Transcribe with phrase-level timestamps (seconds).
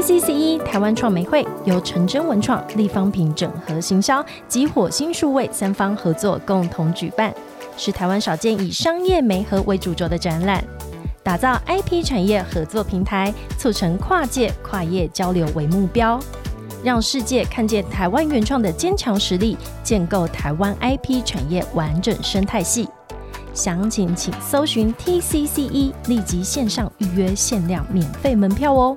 [0.00, 7.30] TCCE 台湾创媒会由陈真文创、立方品整合行销及火星数位三方合作共同举办，
[7.76, 10.64] 是台湾少见以商业媒合为主轴的展览，
[11.22, 16.18] 打造 IP 产业合作平台，促成跨界跨业交流为目标，
[16.82, 22.88] 让世界看见台湾原创的坚强实力，建构台湾 IP 产业完整生态系。
[23.52, 28.96] 详情请搜寻 TCCE，立即线上预约限量免费门票哦。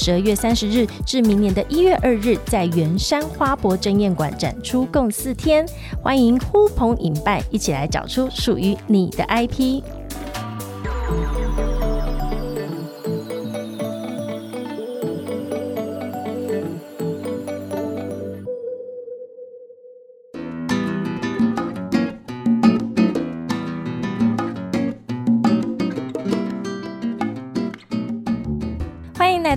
[0.00, 5.66] 十二月三十日至明年的一月二日，在圆山花博争艳馆展出共四天，
[6.00, 9.82] 欢迎呼朋引伴一起来找出属于你的 IP。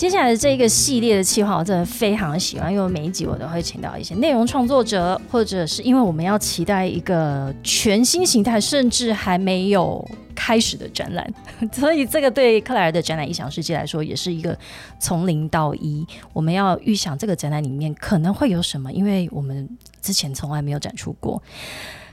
[0.00, 10.02] 接下来的这个系列的企划，我真的非常喜欢，因为每一集我都会请到一些内容创作者，或者是因为我们要期待一个全新形态，甚至还没有
[10.34, 11.30] 开始的展览，
[11.70, 14.58] 所以这个对克莱尔的展览异想世界来说，也是一个
[14.98, 16.02] 从零到一。
[16.32, 19.68] 我们要预想这个展览里面可能会有什么，因为我们
[20.00, 21.42] 之前从来没有展出过。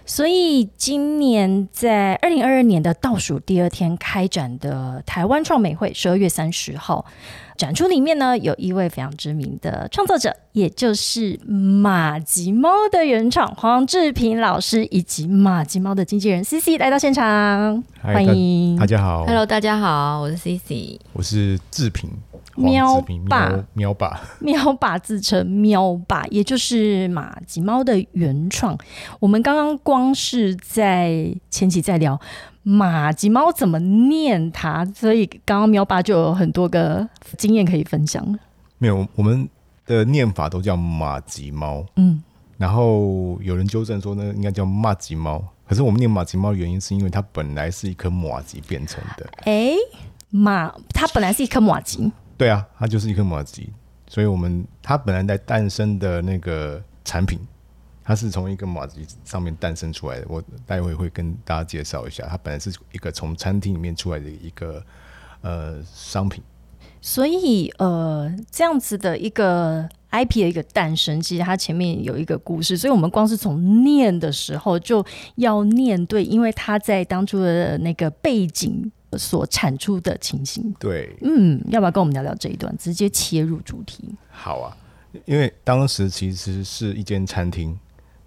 [0.07, 7.05] 所以今年在二零二二年的倒数第二天开展的台湾创美会，十二月三十号
[7.57, 18.77] 展出里面呢，有一位非常知名的创作者，也就是马吉猫的原创黄志平老师，以及马吉猫的经纪人 C C 来到现场，嗨欢迎。
[18.77, 19.25] 大家好。
[19.25, 20.97] Hello，大家好，我是 CC。
[21.11, 22.09] 我是志平，
[22.57, 28.77] 喵黄志平爸喵喵爸，喵爸自称喵爸，也就是马吉猫的原创。
[29.19, 32.19] 我们刚刚光是在前期在聊
[32.63, 37.07] 马吉猫怎么念它，所以刚刚喵爸就有很多个
[37.37, 38.37] 经验可以分享了。
[38.77, 39.47] 没有我们
[39.85, 42.21] 的念法都叫马吉猫，嗯，
[42.57, 45.43] 然后有人纠正说呢，应该叫马吉猫。
[45.67, 49.73] 可是我们念马吉猫的原因是因为它本来是一颗马吉变成的，哎，
[50.29, 53.73] 马它本来是一颗马吉，对啊，它就是一颗马吉，
[54.07, 57.39] 所以我们它本来在诞生的那个产品，
[58.03, 60.25] 它是从一个马吉上面诞生出来的。
[60.29, 64.83] 我待会会跟大家介绍一下，它本来是一个从餐厅里面出来的一个
[65.41, 66.43] 呃商品。
[67.01, 75.05] 所以呃，这样子的一个 IP 的一个诞生，其实它前面有一个故事，所以我们光是从念的时候就
[75.35, 80.73] 要念对，因为它在当初的那个背景所产出的情形。
[80.79, 82.75] 对，嗯，要不要跟我们聊聊这一段？
[82.77, 84.03] 直接切入主题。
[84.29, 84.75] 好啊，
[85.25, 87.77] 因为当时其实是一间餐厅，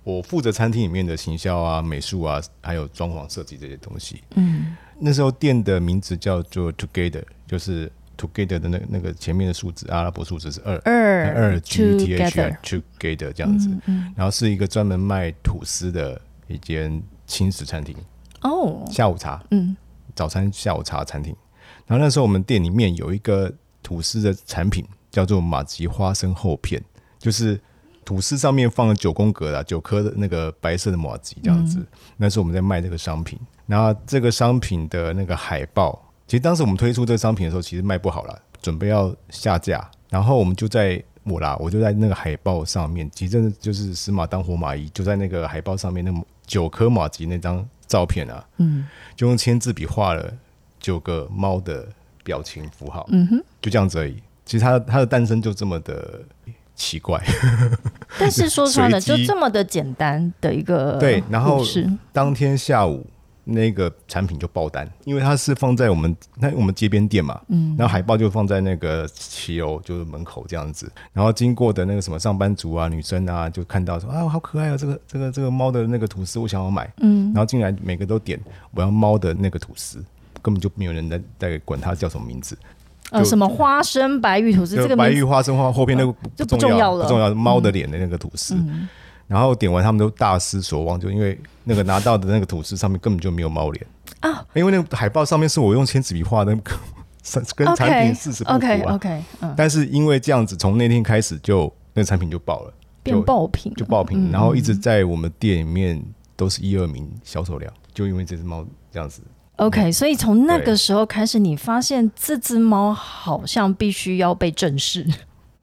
[0.05, 4.23] 我负责餐厅里面的行销啊、美术啊，还有装潢设计这些东西。
[4.35, 10.77] 嗯，那时候店的名字叫做 Together，就是 Together 的那那个前面的数字阿拉伯数字是二。
[10.85, 17.95] 二二 G T H together，Together 这样子，嗯嗯，然后是一个专门卖吐司的一间轻食餐厅，
[18.41, 19.77] 哦，下午茶、嗯
[20.21, 21.35] 早餐、下午茶餐厅。
[21.87, 23.51] 然后那时候我们店里面有一个
[23.83, 26.79] 吐司的产品叫做马吉花生厚片，
[27.19, 27.59] 就是
[28.05, 31.83] 吐司上面放了九宫格的九颗的那个白色的马吉这样子。
[32.19, 41.03] 那是我们在卖这个商品，然后这个商品的那个海报，其实当时我们推出这个商品的时候，其实卖不好了，准备要下架，然后我们就在。
[41.23, 46.11] 我啦，我就在那个海报上面，其实真的就是死马当活马医，就在那个海报上面那
[46.47, 48.87] 九颗马吉那张照片啊，嗯
[49.17, 50.33] 就用签字笔画了
[50.79, 51.89] 九个猫的
[52.23, 53.45] 表情符号，嗯哼。
[53.61, 54.17] 就这样子而已。
[54.47, 56.21] 其实它它的诞生就这么的
[56.77, 57.21] 奇怪。
[58.17, 63.05] 但是说穿了，就这么的简单的一个对然后故事当天下午
[63.53, 78.41] 那个产品就爆单，因为它是放在我们那我们街边店嘛，嗯，然后海报就放在那个骑楼就是门口这样子，然后经过的那个什么上班族啊、女生啊，就看到说啊好可爱啊，这个这个这个猫的那个吐司我想要买，嗯，然后进来每个都点
[78.73, 80.03] 我要猫的那个吐司，
[80.41, 82.57] 根本就没有人在在管它叫什么名字，
[83.11, 87.03] 呃，什么花生白玉吐司，这个白玉花生花后边那个就不不重要了。
[87.03, 88.57] 不重要，猫的脸的那个吐司。
[89.31, 93.87] 然后点完，他们都大失所望，就因为那个拿到的那个吐司上面根本就没有猫脸。
[94.19, 96.53] 啊，因为那个海报上面是我用签字笔画的，
[97.55, 98.95] 跟 产 OK 品事实不符啊。
[98.97, 102.75] OK，嗯，但是因为这样子，从那天开始就那个产品就爆了，
[103.05, 104.33] 变爆品，就爆品，嗯。
[104.33, 106.03] 然后一直在我们店里面
[106.35, 109.23] 都是一二名销售量，就因为这只猫这样子。
[109.59, 115.07] OK，所以从那个对时候开始，你发现这只猫好像必须要被正视。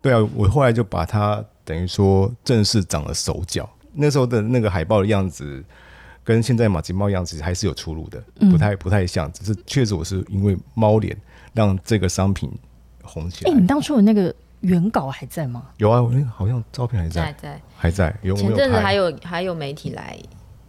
[0.01, 5.61] 对啊，我后来就把它等于说正式长了手脚，那时候的那个海报的样子，
[6.23, 9.29] 跟现在马吉猫样子还是有出入的，嗯不太不太像。
[9.33, 11.15] 只是确实我是因为猫脸
[11.53, 12.49] 让这个商品
[13.03, 13.59] 红起来哎、来。
[13.59, 15.65] 你当初的那个原稿还在吗？
[15.75, 18.17] 有啊，我那个好像照片还在，在在还在。
[18.21, 20.17] 有我前阵子还有还有媒体来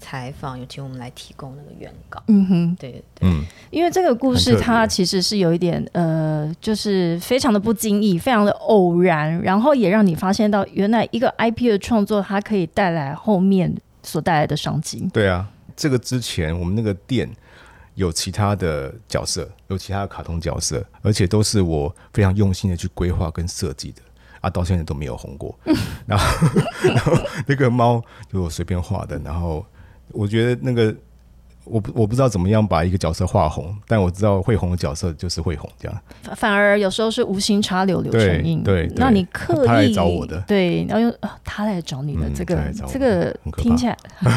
[0.08, 2.22] 采访，有请我们来提供那个原稿。
[2.28, 13.70] 嗯哼，对对对，嗯，因为这个故事它其实是有一点呃，就是非常的不经意，非常的偶然，然后也让你发现到原来一个 IP 的创作，它可以带来后面
[14.02, 15.06] 所带来的商机。
[15.12, 15.46] 对啊，
[15.76, 17.30] 这个之前我们那个店
[17.94, 24.00] 有其他的角色，有其他的卡通角色，而且都是我非常用心的去规划跟设计的。
[24.40, 25.54] 啊，到现在都没有红过。
[26.06, 26.48] 然后，
[26.82, 27.12] 然后
[27.46, 28.00] 那个猫
[28.32, 29.66] 就我随便画的，然后
[30.12, 30.94] 我觉得那个
[31.64, 36.00] 我不我不知道怎么样把一个角色画红，但我知道会红的角色就是会红，这样。
[36.22, 43.96] 反反而有时候是无心插柳柳成荫，对那你刻意他来找我的对，然后又、啊他来找你的、嗯这个这个听起来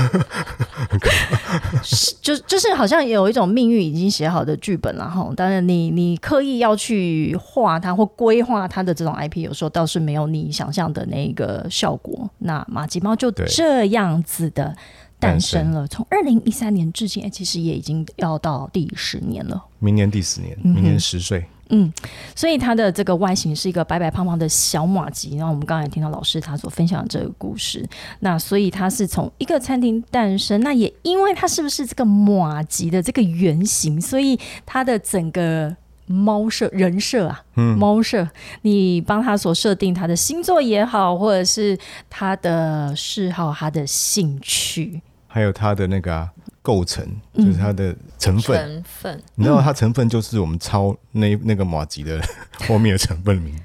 [1.84, 12.30] 是就就是好像有一种命运已经写好的剧本了哈，当然你你刻意要去画它或规划它的这种 IP，有时候倒是没有你想象的那个效果。
[12.40, 14.76] 那马吉猫就对这样子的
[15.22, 19.64] 诞生了，从二零一三年至今，哎，其实也已经要到第十年了。
[19.80, 21.94] 明年第十年，明年十岁，嗯，
[22.36, 25.38] 所以它的这个外形是一个白白胖胖的小马吉。
[25.38, 27.88] 然后我们刚才也听到老师他所分享的这个故事，
[28.20, 30.60] 那所以它是从一个餐厅诞生。
[30.62, 35.76] 那也因为它是不是这个马吉的这个原型，所以它的整个
[36.08, 38.28] 猫设人设啊，嗯，猫设，
[38.64, 41.78] 你帮他所设定他的星座也好，或者是
[42.10, 46.30] 他的嗜好、他的兴趣，还有它的那个啊、
[46.62, 47.06] 构成，
[47.36, 48.58] 嗯就是它的成分。
[48.58, 49.24] 成分。
[49.36, 52.22] 你知道它成分就是我们抄那那个马吉的
[52.68, 53.56] 后面的成分名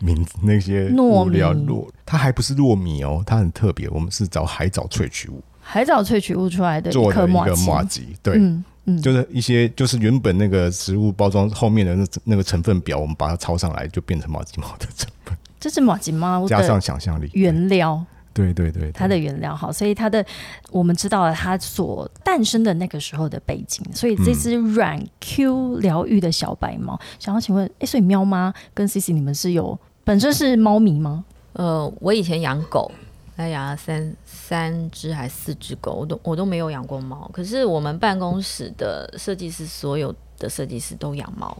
[0.00, 1.38] 名字那些糯米。
[1.38, 5.40] 糯，它还不是糯米哦，它很特别，我们是找海藻萃取物。
[5.60, 7.32] 海藻萃取物出来的一做的一。
[7.32, 18.04] 个马吉，对，嗯嗯，就是一些就是原本那个食物包装后面的那那个成分表，我们把它抄上来，就变成马吉猫的成分，这是马吉猫加上想象力，原料。
[18.32, 20.24] 对对对，对它的原料好，所以它的
[20.70, 31.24] 我们知道了它所诞生的那个时候的背景，所以这只软 Q 疗愈的小白猫，想要请问，哎，所以喵妈跟 C C 你们是有本身是猫迷吗？
[31.52, 32.90] 呃，我以前养狗，
[33.36, 37.30] 还养了三三只还四只狗，我都我都没有养过猫。
[37.32, 41.56] 可是我们办公室的设计师，所有的设计师都养猫，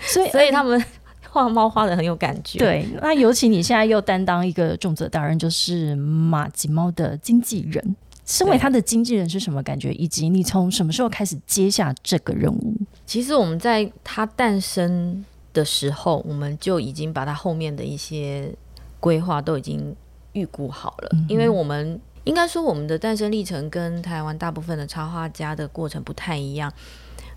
[0.00, 0.82] 所以 所以他们
[1.32, 7.96] 画猫画的很有感觉。，对，那尤其你现在又担当一个重责大任，就是马吉猫的经纪人。
[8.26, 9.92] 身为他的经纪人是什么感觉？
[9.94, 12.76] 以及你从什么时候开始接下这个任务？
[13.06, 15.24] 其实我们在他诞生
[15.54, 18.54] 的时候，我们就已经把他后面的一些
[19.00, 19.96] 规划都已经
[20.34, 21.98] 预估好了，因为我们。
[22.24, 26.72] 应该说，我们的诞生历程跟台湾大部分的插画家的过程不太一样。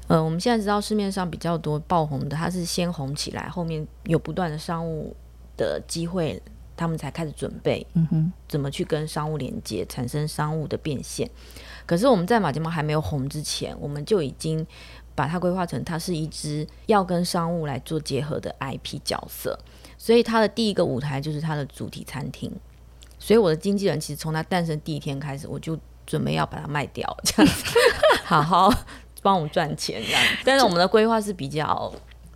[0.07, 5.15] 呃，我们现在知道市面上比较多爆红的，它是先红起来，后面有不断的商务
[5.57, 6.41] 的机会，
[6.77, 11.29] 他们才开始准备嗯哼，怎么去跟商务连接，产生商务的变现。
[11.85, 14.65] 可是我们在马吉猫还没有红之前，我们就已经
[15.15, 19.57] 把它规划成它是一只要跟商务来做结合的 IP 角色，
[19.97, 22.51] 所以它的第一个舞台就是它的主题餐厅。
[23.17, 27.63] 所以我的经纪人其实从它诞生第一天开始，我就准备要把它卖掉，这样子
[28.23, 28.71] 好好
[29.25, 30.21] 帮我们赚钱这样。
[30.43, 31.91] 但是我们的规划是比较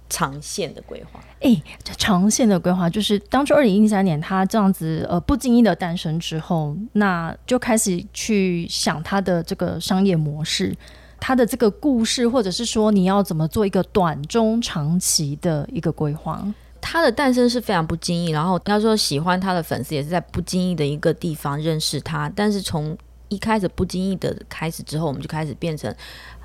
[0.09, 1.19] 长线的规划。
[1.41, 10.75] 哎，这长线的规划就是当初二零一三年他这样子呃不经意的诞生之后，那就开始去想他的这个商业模式。
[11.21, 16.41] 他的这个故事，或者是说你要怎么做一个短中长期的一个规划，
[16.79, 25.93] 他的诞生是非常不经意，然后要说喜欢他的粉丝也是在不经意的一个地方认识他，但是从一开始不经意的开始之后，我们就开始变成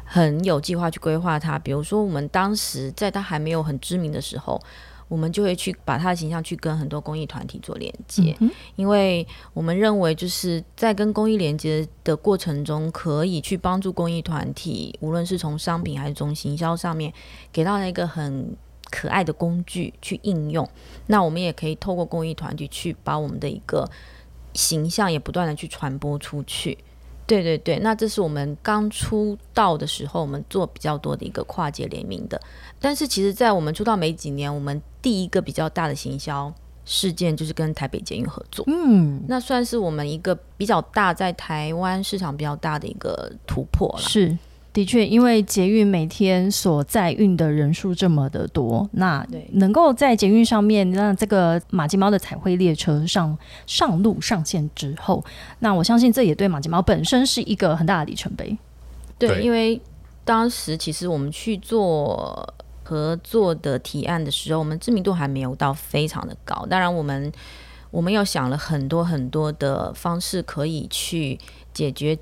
[0.05, 1.59] 很有计划去规划它。
[1.59, 4.61] 比如说，我们当时在他还没有很知名的时候，
[5.09, 17.13] 我们就会去把他的形象去跟很多公益团体做连接，嗯因为我们认为就是在跟公益连接的过程中，可以去帮助公益团体，无论是从商品还是从行销上面，
[17.53, 18.57] 给到一个很
[18.91, 20.69] 可爱的工具去应用。
[21.07, 23.89] 那我们也可以透过公益团体去把我们的一个
[24.55, 26.79] 形象也不断的去传播出去。
[27.27, 32.41] 对对对，那这是我们刚出道的时候，我们做比较多的一个跨界联名的。
[32.81, 36.53] 但是其实，在我们出道没几年，我们第一个比较大的行销
[36.85, 44.03] 事件就是跟台北捷运合作，嗯，那算是我们一个比较大在台湾市场比较大的一个突破了。
[44.03, 44.37] 是
[44.75, 55.25] 的确，因为捷运每天所载运的人数这么的多，那对能够在捷运上面让这个马吉猫的彩绘列车上上路上线之后，
[55.61, 58.59] 那我相信这也对马吉猫本身是一个很大的里程碑。
[59.17, 59.81] 对，对因为
[60.25, 62.53] 当时其实我们去做
[62.83, 66.67] 合作的提案的时候，我们知名度还没有到非常的高。
[66.69, 67.31] 当然，我们
[67.93, 71.39] 我们又想了很多很多的方式，可以去
[71.73, 72.19] 解决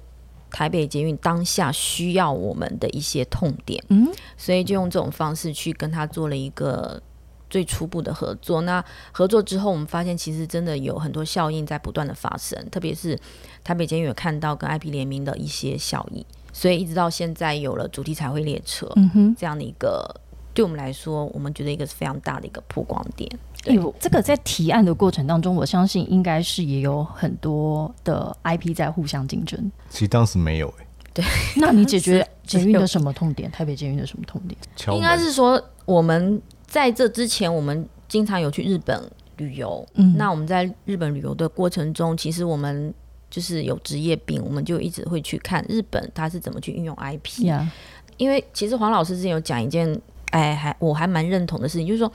[0.52, 3.82] 台北捷运当下需要我们的一些痛点。
[3.88, 7.02] 嗯，所以就用这种方式去跟他做了一个。
[7.50, 8.82] 最初步的合作，那
[9.12, 13.14] 合作之后，我们发现其实真的有很多效应在不断的发生，特别是
[13.62, 20.18] 台北捷运有看到跟 IP 联名的一些效益，所以一直到现在有了主题彩绘列车嗯哼，这样的一个，
[20.54, 23.30] 对我们来说，我们觉得一个是非常大的一个曝光点。
[23.62, 29.70] 对有这个在提案的过程当中，我相信应该是也有很多的 IP 在互相竞争。
[29.88, 31.24] 其实当时没有哎、
[31.56, 33.50] 那你解决捷运的什么痛点？
[33.50, 34.58] 台北捷运的什么痛点？
[34.74, 39.00] 敲应该是说，我们在这之前，我们经常有去日本
[39.36, 39.86] 旅游。
[39.94, 42.92] 嗯那我们在日本旅游的过程中，其实我们
[43.30, 47.44] 就是有职业病，我们就一直会去看日本它是怎么去运用 IP。
[47.44, 47.70] 呀，
[48.16, 50.00] 因为其实黄老师之前有讲一件，
[50.32, 52.12] 哎，还我还蛮认同的事情，就是说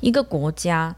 [0.00, 0.94] 一个国家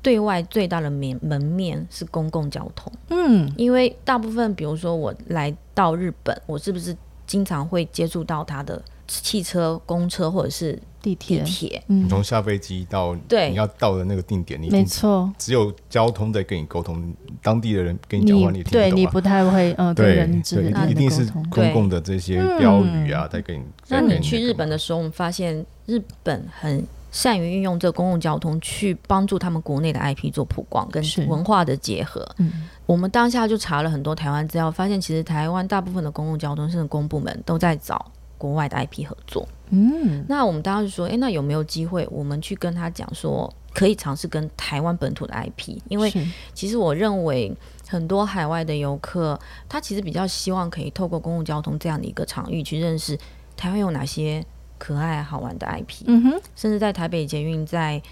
[0.00, 2.92] 对外最大的面门面是公共交通。
[3.08, 11.84] 嗯，因为大部分，比如说我来到日本，我是不是经常会接触到它的汽车、公车或者是地地铁，铁？
[11.88, 12.04] 嗯。
[12.04, 13.50] 你，从下飞机到对。
[13.50, 21.50] 你要到的那个定点，你一没错，只有交通在跟你沟通，当地的人跟你讲话你也听对你不太会，嗯，跟对人之对，间一定是沟通。
[21.50, 23.62] 公共的这些标语啊，在跟你。
[23.88, 31.24] 那你去日本的时候，我们发现日本很善于运用这个公共交通去帮助他们国内的 IP 做曝光跟是。
[31.26, 32.26] 文化的结合。
[32.38, 32.68] 嗯。
[32.86, 38.10] 我们当下就查了很多台湾资料，发现其实台湾大部分的公共交通甚至公部门都在找
[38.42, 39.46] 国外的 IP 合作。
[39.70, 45.78] 嗯，那我们当时就说，诶，那有没有机会我们去跟他讲说，可以尝试跟台湾本土的 IP？
[45.88, 46.12] 因为
[46.52, 47.56] 其实我认为
[47.88, 53.16] 很多海外的游客，他其实比较希望可以透过公共交通这样的一个场域去认识
[53.56, 54.44] 台湾有哪些
[54.76, 58.02] 可爱好玩的 IP，、嗯哼，甚至在台北捷运在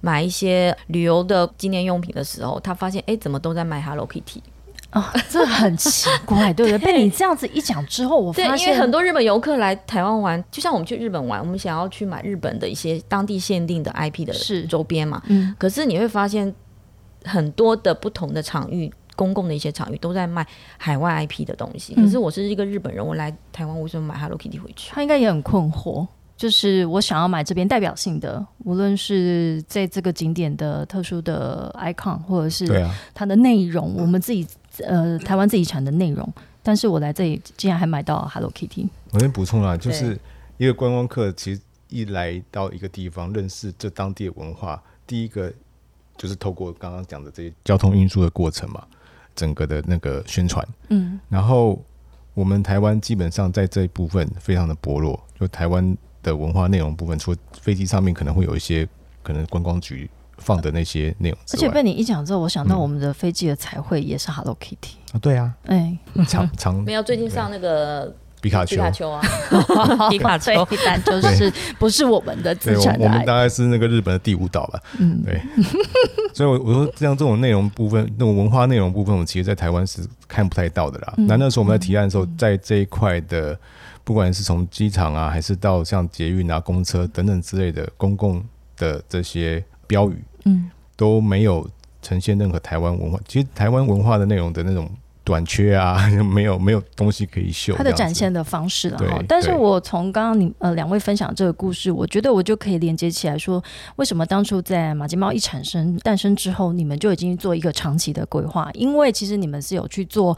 [0.00, 4.40] 买一些旅游的纪念用品的时候，他发现哎，诶怎么都在卖 Hello Kitty？
[4.90, 6.92] 啊，这很奇怪，对不 对？
[6.92, 16.54] 被你这样子一讲之后，我对，发现因为很多日本游客来台湾玩，就像我们去日本玩，我们想要去买日本的一些当地限定的 IP 的是周边嘛，嗯，可是你会发现
[17.24, 18.92] 很多的不同的场域。
[19.16, 24.92] 公共的一些场域都在卖海外 IP 的东西，嗯可是我是一个日本人，我来台湾为什么买 Hello Kitty 回去？
[24.92, 26.06] 他应该也很困惑。
[26.36, 34.46] 就是我想要买这边代表性的，无论是在这个景点的特殊的 icon，或者是对啊，它的内容，我们自己
[34.86, 36.30] 呃台湾自己产的内容，
[36.62, 40.18] 但是我来这里竟然还买到 Hello Kitty，我先补充啊，就是
[40.56, 45.52] 一个观光客，其实一来到一个地方，认识这当地的文化，第一个
[46.16, 48.84] 就是透过刚刚讲的这些交通运输的过程嘛，
[49.34, 50.66] 整个的那个宣传。
[50.88, 51.82] 嗯，然后
[52.34, 58.86] 我们台湾基本上在这一部分非常的薄弱，就台湾的文化内容部分，除了飞机上面可能会有一些
[59.22, 62.80] 可能观光局放的那些内容，而且被你一讲之后，我想到嗯。
[62.80, 69.20] 我们的飞机的彩绘也是 Hello Kitty，啊，对啊，哎，长长 没有，最近上那个皮卡丘，皮卡丘啊，
[70.08, 74.80] 皮卡丘，但就是不是我们的，资产的我我们大概是那个日本的第五岛吧。
[74.98, 75.42] 嗯，对，
[76.32, 81.14] 所以我我说像这种内容部分，那种文化内容部分，我们其实在台湾是看不太到的啦。
[81.18, 81.26] 嗯。
[81.26, 83.58] 那那时候我们在提案的时候，在这一块的，
[84.04, 88.42] 不管是从机场啊，还是到像捷运啊、公车等等之类的公共
[88.76, 91.68] 的这些标语，嗯，都没有
[92.02, 93.18] 呈现任何台湾文化。
[93.26, 94.88] 其实台湾文化的内容的那种
[95.24, 97.74] 短缺啊， 没有没有东西可以秀。
[97.76, 99.22] 它的展现的方式了哈。
[99.28, 103.62] 但是我从刚刚你呃两位分享这个故事，我觉得我就可以连接起来说，
[103.96, 108.70] 为什么当初在马金猫一产生诞生之后，你们就已经做一个长期的规划？
[108.72, 110.36] 因为其实你们是有去做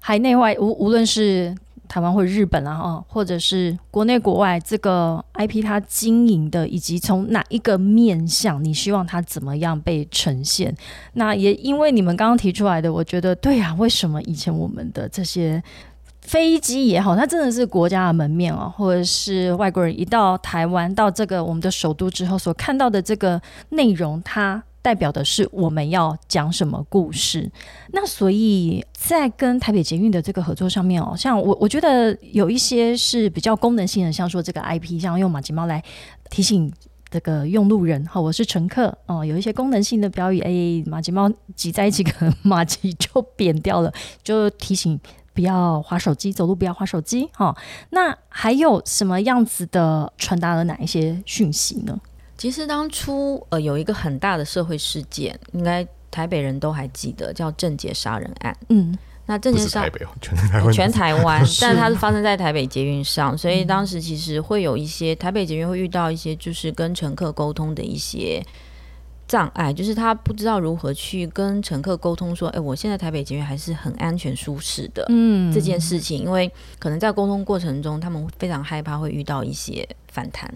[0.00, 1.54] 海内外无无论是。
[1.88, 10.74] 台湾或日本啊，哈，或者是国内国外这个 IP 它经营的，以及从哪一个面向，你希望它怎么样被呈现？
[11.14, 15.62] 那也因为你们刚刚提出来的，我觉得对啊，为什么以前我们的这些
[16.20, 23.40] 飞机也好，它真的是国家的门面哦，或者是外国人一到台湾到这个我们的首都之后所看到的这个
[23.70, 27.50] 内容，它代表的是我们要讲什么故事。
[27.92, 35.82] 那所以在跟台北捷运的这个合作上面哦，像我我觉得有一些是比较功能性的，像说这个 IP，像用马吉猫来
[36.30, 36.72] 提醒。
[37.10, 43.90] 这个用路人哈，我是乘客哦，有一些功能性的标语，哎，马吉猫挤在一起， 可能马吉就扁掉了，
[44.22, 45.00] 就提醒
[45.32, 47.26] 不要划手机，走路不要划手机。
[47.32, 47.56] 哈，
[47.88, 51.98] 那还有什么样子的传达了哪一些讯息呢？
[52.38, 58.56] 其实当初呃有一个很大的社会事件，应该台北人都还记得，叫郑捷杀人案。
[58.68, 68.42] 嗯，那郑捷杀台北全台湾全台湾， 但它是发生在台北捷运上，所以当时其实会有一些台北捷运会遇到一些就是跟乘客沟通的一些。
[69.26, 80.50] 障碍就是他不知道如何去跟乘客沟通，说：“哎，我现在台北捷运还是很安全舒适的。”嗯，这件事情，因为可能在沟通过程中，他们非常害怕会遇到一些反弹，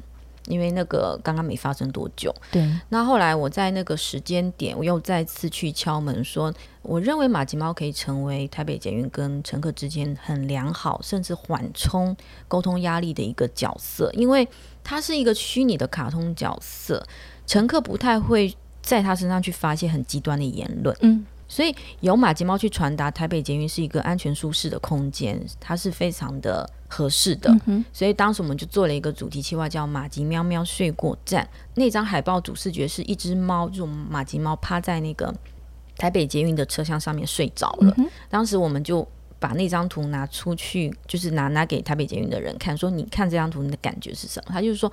[0.47, 2.35] 因为那个刚刚没发生多久。
[2.51, 2.69] 对。
[2.89, 12.17] 那后来我在那个时间点，我又再次去敲门，说：“我认为马吉猫可以成为台北捷运跟乘客之间很良好，甚至缓冲
[12.49, 14.49] 沟通压力的一个角色，因为
[14.83, 17.07] 它是一个虚拟的卡通角色，
[17.47, 27.55] 乘客不太会。”在他身上去发现很极端的言论，嗯，所以由马吉猫去传达台北捷运是一个安全舒适的空间，它是非常的合适的。
[27.93, 31.47] 所以当时我们就做了一个主题企划，叫“马吉喵喵睡过站”。
[31.77, 35.31] 那张海报主视觉是一只猫，这种马吉猫趴在那个
[35.99, 37.95] 台北捷运的车厢上面睡着了。
[38.31, 39.07] 当时我们就
[39.39, 44.91] 把那张图拿出去，就是拿拿给台北捷运的人看，说：“你看这张图，你的感觉是什么？”他就是说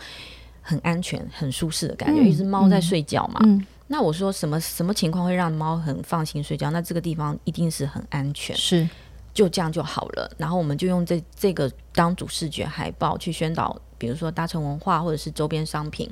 [0.62, 3.40] 很安全、很舒适的感觉，一只猫在睡觉嘛。
[3.92, 6.70] 那我说什么什么情况会让猫很放心睡觉？
[6.70, 8.88] 那这个地方一定是很安全，是
[9.34, 10.32] 就这样就好了。
[10.38, 16.08] 然后我们就用这这个当主视觉海报去宣导，比如说搭乘文化或者是周边商品。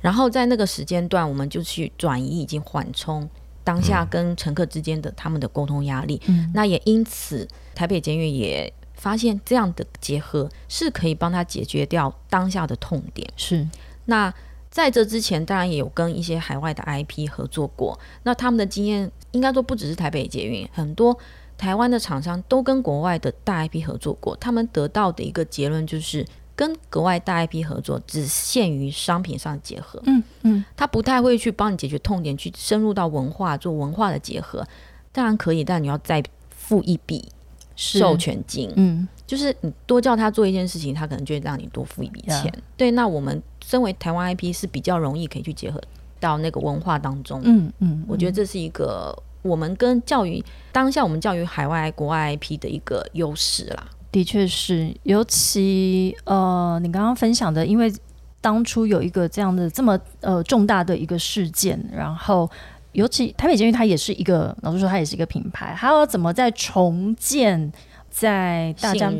[0.00, 3.28] 然后在那个时间段，我们就去转移以及缓冲
[3.64, 6.22] 当下跟乘客之间的他们的沟通压力。
[6.54, 13.28] 那也因此，台北监狱也发现这样的结合是可以帮他解决掉当下的痛点。
[13.36, 13.68] 是
[14.04, 14.32] 那。
[14.70, 17.98] 在这之前，当然也有跟一些海外的 IP 合作过。
[18.22, 21.16] 那他们的经验，应该说不只是台北捷运，很多
[21.58, 24.36] 台湾的厂商都跟国外的大 IP 合作过。
[24.36, 26.24] 他们得到的一个结论就是，
[26.54, 30.00] 跟国外大 IP 合作只限于商品上结合。
[30.06, 34.64] 嗯嗯，他不太会去帮你解决痛点，去深入到文化做文化的结合。
[35.10, 37.28] 当然可以，但你要再付一笔
[37.80, 38.70] 授权金。
[38.76, 39.08] 嗯。
[39.26, 42.52] 就是你多叫他做一件事情，他可能就会让你多付一笔钱。
[42.76, 45.80] 对，那我们身为台湾 IP 是比较容易可以去结合
[46.18, 47.40] 到那个文化当中。
[47.44, 53.86] 嗯嗯，我觉得这是一个我们跟教育当下我们教育海外国外 IP 的一个优势啦。
[54.10, 57.92] 的确是，尤其呃，你刚刚分享的，因为
[58.40, 62.50] 当初有一个这样的这么呃重大的一个事件，然后
[62.92, 67.72] 尤其台北监狱它也是一个，老实说它也是一个品牌，还要怎么在重建？
[68.10, 69.12] 在大家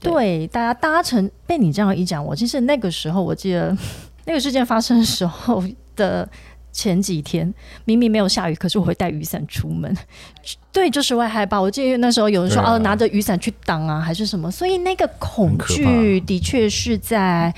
[0.00, 3.76] 对大家搭乘被你这样一讲，我其实那个时候我记得
[4.24, 5.62] 那个事件发生的时候
[5.94, 6.28] 的。
[6.78, 7.52] 前几天
[7.84, 9.92] 明明没有下雨，可是我会带雨伞出门。
[10.70, 11.60] 对，就是外害怕。
[11.60, 14.48] 我记得那时候有人说哦，拿着雨伞去挡啊，还是什么。
[14.48, 17.52] 所以那个恐惧的确是在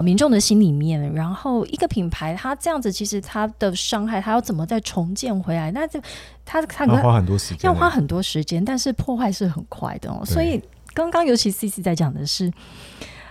[0.00, 1.10] 民众的心里面。
[1.14, 5.70] 然后一个品牌，它这样子，其实它的伤害，它要怎么再重建回来？
[5.70, 5.98] 那就
[6.44, 10.20] 它它要花很多时间，要花很多时间，但是破坏是很快的哦。
[10.22, 10.60] 所以
[10.92, 12.52] 刚刚尤其 C C 在讲的是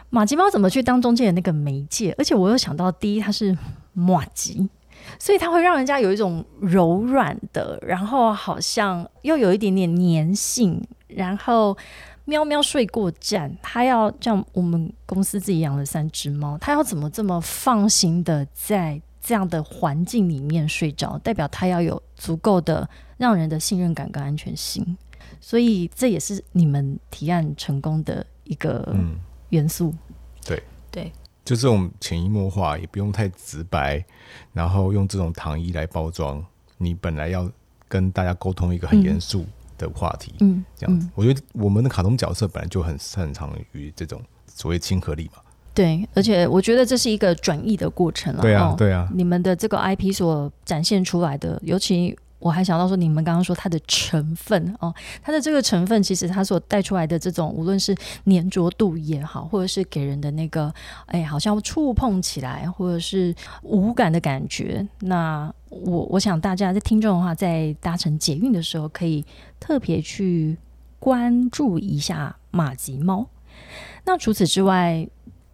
[0.10, 3.56] 马吉猫怎么去当中间的那个媒介，而且我又想到，第一它是
[3.94, 4.68] 马吉。
[5.20, 11.78] 所以它会让人家有一种柔软的，然后好像又有一点点粘性，然后
[12.26, 21.18] 喵喵睡过站，它要像我们公司自己养了三只猫，它要怎么这么放心的在这样的环境里面睡着？
[21.20, 22.88] 代表它要有足够的
[23.18, 24.98] 让人的信任感跟安全性，
[25.40, 28.96] 所以这也是你们提案成功的一个
[29.50, 29.94] 元素。
[31.46, 34.04] 就这种潜移默化，也不用太直白，
[34.52, 36.44] 然后用这种糖衣来包装。
[36.78, 37.50] 你本来要
[37.88, 39.46] 跟大家沟通一个很严肃
[39.78, 41.08] 的话题，嗯，这样子。
[41.16, 45.42] 我觉得我们的卡通角色本来就很擅长于这种所谓亲和力嘛。
[45.74, 48.42] 对，而且我觉得这是一个转译的过程了。
[48.42, 49.08] 对啊，对啊。
[49.14, 52.18] 你们的这个 IP 所展现出来的，尤其。
[52.46, 60.72] 我还想到说，你们刚刚说它的成分哦，它的这个成分其实它所带出来的这种，无论是粘着度也好，或者是给人的那个，
[61.08, 69.26] 哎，好像触碰起来或者是无感的感觉，那我我想大家在听众的话，在搭乘捷运的时候，可以
[69.60, 70.56] 特别去
[71.00, 73.26] 关注一下马吉猫。
[74.04, 75.08] 那除此之外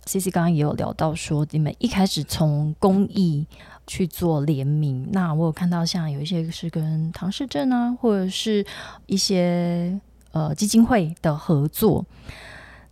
[0.03, 3.47] ，C C 刚刚也有聊到说，你们一开始从公益。
[3.91, 8.65] 去做联名，那我有看到像有一些是跟唐氏症啊，或者是
[9.05, 9.99] 一些
[10.31, 12.05] 呃基金会的合作。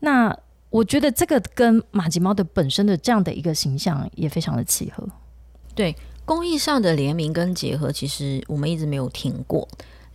[0.01, 0.37] 那
[0.69, 5.07] 我觉得这个跟马吉猫的本身的这样的一个形象也非常的契合。
[5.73, 9.65] 对，公益上的联名跟结合，其实我们一直没有停过。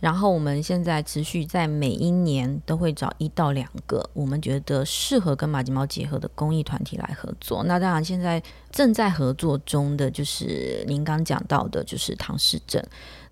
[0.05, 7.63] 然后我们现在持续在每一年都会找一到两个我们觉得适合跟马吉猫结合的公益团体来合作。
[7.63, 8.39] 那当然，现在
[8.69, 12.79] 正在合作中的就是您刚讲到的，就是唐氏症。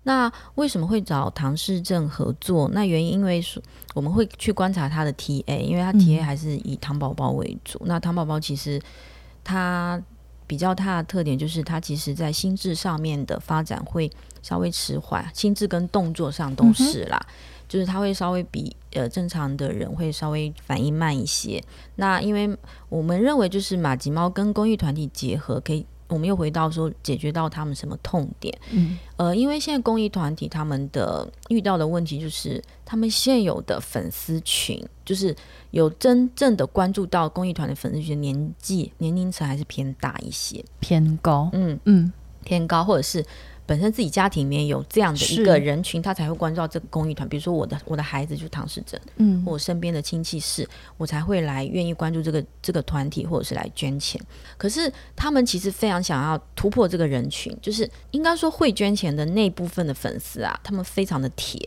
[0.02, 2.68] 那为什么会找唐氏症合作？
[2.72, 3.62] 那原因因为说
[3.94, 7.80] 我们会去观察他的 TA，因为他 TA 还是以糖宝宝为主。
[7.84, 8.82] 那糖宝宝其实
[9.44, 10.02] 他
[10.48, 14.10] 比较大的特点就是他其实在心智上面的发展会
[14.44, 17.18] 稍微迟缓，心智跟动作上都是啦，
[17.66, 21.60] 就是他会稍微比呃正常的人会稍微反应慢一些。
[21.96, 22.56] 那因为
[22.88, 25.86] 我们认为就是马吉猫跟公益团体结合可以。
[26.06, 28.54] 我们又回到说，解决到他们什么痛点？
[28.70, 35.34] 嗯，呃，因为现在公益团体他们的遇到的问题就是，他们现有的粉丝群，就是
[35.70, 41.48] 有真正的关注到公益团的粉丝群，年纪年龄层还是偏大一些，偏高。
[41.54, 42.12] 嗯嗯，
[42.44, 43.24] 偏高，或者是。
[43.66, 47.28] 本身自己家庭里面有这样的一个人群，他才会关注到这个公益团。
[47.28, 54.20] 比如说我的我的孩子就唐氏症，嗯，我身边的亲戚是，我才会来愿意关注这个这个团体，或者是来捐钱。
[54.58, 61.60] 可是他们其实非常想要突破这个人群，就是应该说会捐钱的那部分的粉丝啊，他们非常的铁，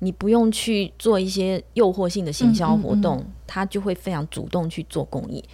[0.00, 5.44] 你不用去做一些诱惑性的行销活动，他就会非常主动去做公益。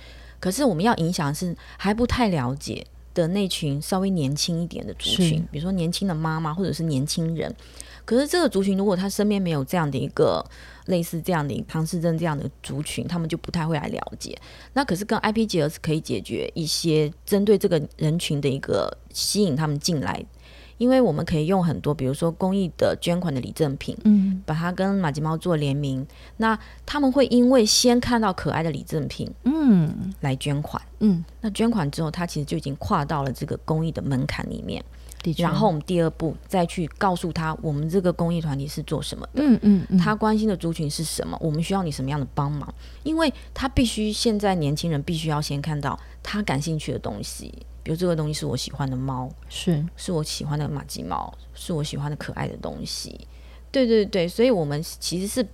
[0.41, 2.85] 可是我们要影响是还不太了解。
[3.15, 7.55] 的那群稍微年轻一点的族群，比如说年轻的妈妈或者是年轻人，
[8.05, 10.45] 可是这个族群如果他身边没有这样的一个
[10.87, 14.37] 类似这样的唐氏症这样的族群，他们就不太会来了解。
[14.73, 20.25] 那可是跟 IP 结合是可以解决一些针对这个人群的一个吸引他们进来。
[20.83, 26.05] 因为我们可以用很多，比如说公益的捐款的礼赠品，嗯，把它跟马吉猫做联名，
[26.39, 34.85] 那他们会因为先看到可爱的礼赠品，嗯，来捐款，嗯，那捐款之后，他其实就已经跨到了这个公益的门槛里面。
[35.37, 47.55] 然后我们第二步再去告诉他，我们这个公益团体是做什么的，嗯嗯，他关心的族群是什么，我们需要你什么样的帮忙，因为他必须现在年轻人必须要先看到他感兴趣的东西。
[47.83, 53.27] 比如这个东西是我喜欢的猫，是是我喜欢的马吉猫，是我喜欢的可爱的东西。
[53.71, 55.47] 对对对，所以我们其实是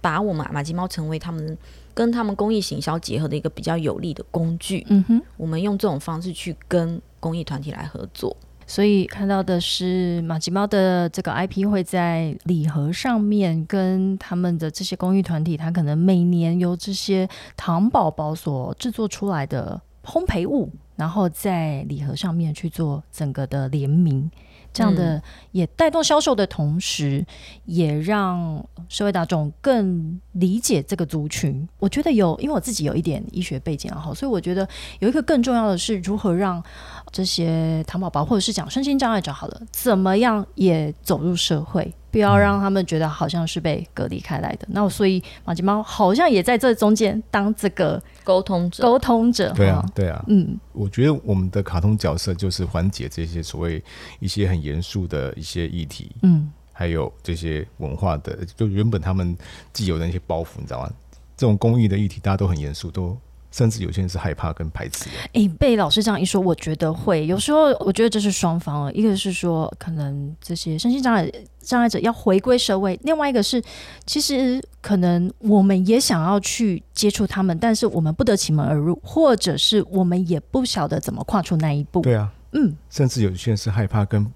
[0.00, 1.56] 把我们马吉猫成为他们
[1.94, 4.84] 跟他们公益行销结合的一个比较有力的工具。
[4.88, 8.36] 嗯哼，我们用这种方式去跟公益团体来合作。
[8.66, 20.70] 所以看到的是马吉猫的这个 IP 会在礼盒上面，跟他们的这些公益团体，它可能每年由这些糖宝宝所制作出来的烘焙物。
[20.96, 24.30] 然后在礼盒上面去做整个的联名，
[24.72, 27.24] 这样的也带动销售的同时，
[27.64, 31.66] 也让社会大众更理解这个族群。
[31.78, 34.68] 我觉得有，因为我自己有一点医学背景然后，所以我觉得
[35.00, 36.62] 有一个更重要的是如何让
[37.10, 41.92] 这些糖宝宝或者是讲身心障碍者好了，怎么样也走入社会。
[42.12, 44.68] 不要让他们觉得好像是被隔离开来的。
[44.70, 48.82] 那所以马吉猫好像也在这中间当这个沟通者。
[48.84, 50.24] 沟通者，对啊，对啊。
[50.28, 53.82] 嗯，我觉得我们的卡通角色就是缓解这些所谓
[54.20, 59.36] 一些很严肃的一些议题，嗯，还有这些文化的，就原本他们
[59.72, 60.92] 既有的那些包袱，你知道吗？
[61.36, 63.18] 这种公益的议题，大家都很严肃，都。
[63.52, 65.10] 甚至有些人是害怕跟排斥的。
[65.34, 68.92] 哎，被老师这样一说，我觉得会有时候，我觉得这是双方了。
[68.92, 73.62] 一个是说，可能这些身心障碍障碍者要回归社会；，另外一个是，
[74.06, 82.00] 其实可能我们也想要去接触他们，但是我们不得其门而入，或者是我们也不晓得怎么跨出那一步。
[82.00, 84.26] 对啊，嗯，甚至有些人是害怕跟。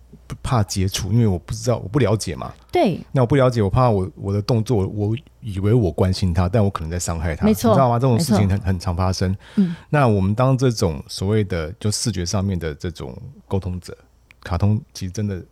[0.43, 2.53] 怕接触，因为我不知道，我不了解嘛。
[2.73, 7.99] 对，那我不了解，我怕我我的动作，我以为我关心他，但我可能在伤害他，没错，你知道吗？
[7.99, 9.37] 这种事情很很常发生。
[9.57, 13.97] 嗯，那我们当这种所谓的就视觉上面的这种沟通者，
[14.43, 15.43] 卡通其实真的。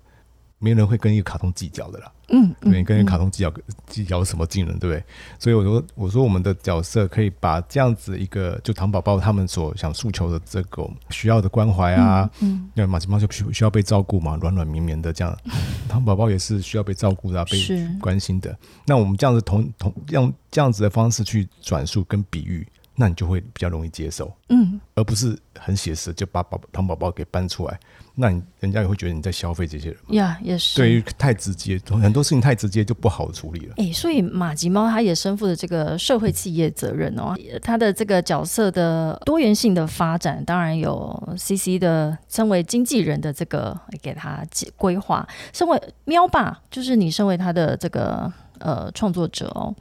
[0.64, 3.53] 没人会跟一个卡通计较的啦，嗯，没跟一个卡通计较
[3.87, 5.05] 计较什么技能，对不对？
[5.38, 15.37] 所以我说，我说我们的角色可以把这样子一个，就糖宝宝他们所想诉求的这个需要的关怀啊，嗯，因为马吉猫就需需要被照顾嘛，软软绵绵的这样，
[15.87, 17.59] 糖宝宝也是需要被照顾的，被
[18.00, 18.57] 关心的。
[18.87, 22.66] 那我们这样子同同用这样子的方式去转述跟比喻。
[22.96, 27.78] 那你就会比较容易接受，嗯，而不是很写实就把宝糖宝宝给搬出来，
[28.14, 30.76] 那你人家也会觉得你在消费这些人呀，也是。
[30.76, 33.74] 对于太直接，很多事情太直接就不好处理了。
[33.78, 44.44] 哎，所以马吉猫它也身负的这个社会企业责任哦，它的这个角色的多元性的发展，当然有 CC 的身为经纪人的这个给他
[44.76, 49.74] 规划，身为喵爸就是你身为他的这个呃创作者哦。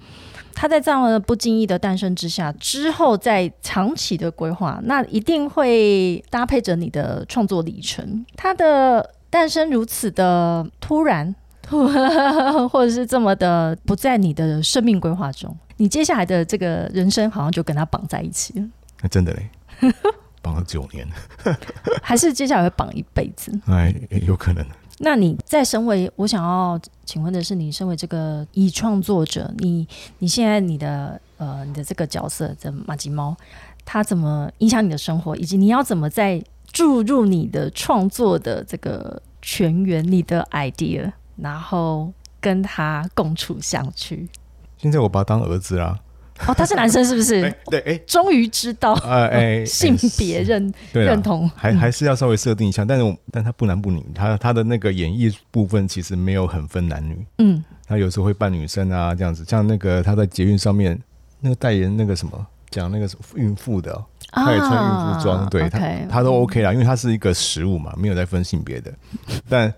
[0.53, 8.25] 他在这样的不经意的诞生之下，之后在长期的规划，那一定会搭配着你的创作里程。
[8.35, 11.33] 它的诞生如此的突然，
[12.69, 18.65] 或者是这么的不在你的生命规划中，你接下来的这个人生好像就跟他绑在一起了，
[19.01, 19.49] 那真的嘞，
[20.41, 21.07] 绑了九年，
[22.03, 23.51] 还是接下来会绑一辈子？
[23.67, 23.93] 哎，
[24.27, 24.65] 有可能。
[25.03, 29.85] 那你在身为我想要请问的是，你身为这个以创作者，你
[30.19, 33.35] 你现在你的呃你的这个角色的马吉猫，
[33.83, 44.15] 它怎么影响你的生活，以及你要怎么在注入你的创作的这个全员、你的 idea，然后跟他共处相处？
[44.77, 45.99] 现在我把他当儿子啦。
[46.47, 47.43] 哦，他是男生是不是？
[47.43, 57.63] 哎，对，哎，终于知道呃，哎， 性别认认同，还还是要稍微设定一下，但是我但他不男不女，他他的那个演绎部分其实没有很分男女，嗯。
[57.85, 60.99] 他有时候会扮女生啊这样子，像那个他在捷运上面
[61.41, 68.91] 那个代言那个什么讲那个孕妇的哦、他也穿孕妇装，对他他都 OK 啦，因为他是一个食物嘛，没有在分性别的，
[69.47, 69.71] 但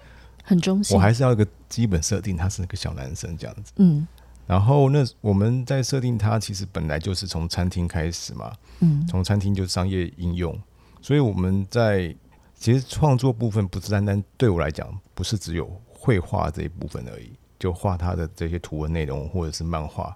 [0.44, 0.96] 很中性。
[0.96, 1.02] 我。
[1.02, 3.74] 还是要一个基本设定，他是个小男生这样子。
[3.78, 4.08] 嗯
[4.48, 9.06] 然后那我们在设定它，其实本来就是从餐厅开始嘛，嗯。
[9.08, 10.60] 从餐厅就是商业应用，
[11.02, 12.16] 所以我们在
[12.54, 20.16] 其实创作部分不是单单对我来讲，不是只有绘画这一部分而已，就画它的这些图文内容或者是漫画，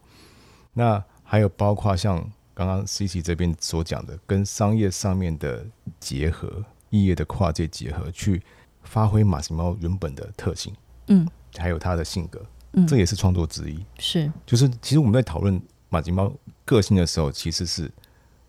[0.73, 2.17] 那还有包括像
[2.53, 5.65] 刚刚 C C 这边所讲的，跟商业上面的
[5.99, 8.41] 结合，异业的跨界结合，去
[8.83, 10.73] 发挥马奇猫原本的特性，
[11.07, 11.27] 嗯。
[11.57, 13.79] 还有它的性格，嗯，这也是创作之一。
[13.97, 16.31] 是就是其实我们在讨论马吉猫
[16.65, 17.91] 个性的时候，其实是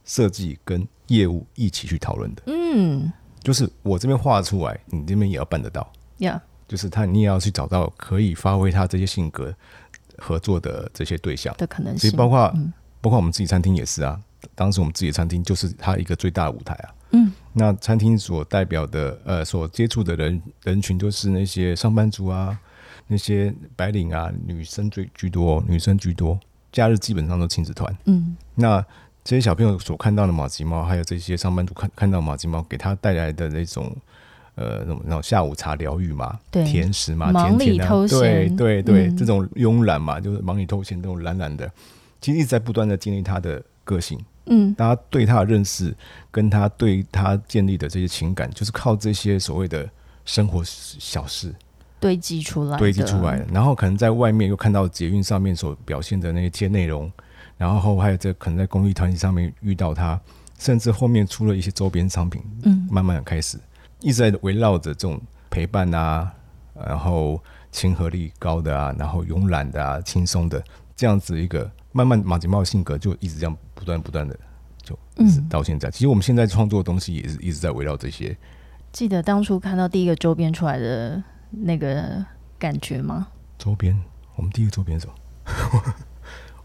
[0.05, 2.43] 设计跟业务一起去讨论的。
[2.47, 5.91] 嗯就是我这边画出来，你这边也要办得到。
[6.19, 9.53] 呀就是他，你也要去找到可以发挥他这些性格
[10.19, 11.55] 合作的这些对象。
[11.57, 14.21] 的可能性其实，包括、嗯包括我们自己餐厅也是啊。
[14.55, 16.95] 当时我们自己的餐厅就是他一个最大的舞台啊。
[17.13, 22.61] 嗯，那餐厅所代表的呃所接触的人人群，就是那些上班族啊，
[23.11, 26.39] 那些白领啊，女生最居多，女生居多。
[26.71, 27.93] 假日基本上都亲子团。
[28.05, 28.81] 嗯那
[29.25, 33.93] 这些小朋友所看到的马吉猫，还有这些上班族看看到马吉猫，给他带来的那种
[34.55, 41.69] 呃那种那种下午茶疗愈嘛，对甜食嘛，忙里甜甜的对对对，嗯这种慵懒嘛，就是忙里偷闲，这种懒懒的，
[42.21, 44.19] 其实一直在不断的建立他的个性。
[44.47, 45.95] 嗯大家对他的认识，
[46.31, 49.89] 跟他对他建立的这些情感，就是靠这些所谓的
[50.25, 51.53] 生活小事
[52.01, 53.47] 堆积出来堆积出来的。
[53.53, 57.13] 然后可能在外面又看到捷运上面所表现的那些内容，
[57.57, 60.19] 然后还有这可能在公益团体上面遇到他，
[60.59, 63.59] 甚至后面出了一些周边商品，嗯慢慢的开始
[64.01, 66.33] 一直在围绕着这种陪伴啊，
[66.87, 70.63] 然后亲和力高的啊，然后慵懒的啊，轻松的
[70.97, 74.35] 这样子一个慢慢马吉茂的性格就一直这样不断不断的
[74.83, 75.91] 就一直嗯到现在。
[75.91, 78.37] 其实我们现在创作的东西也是一直在围绕这些。
[78.93, 82.25] 记得当初看到第一个周边出来的那个
[82.59, 83.29] 感觉吗？
[83.59, 83.99] 周边，
[84.37, 85.95] 我们第一个周边是什么？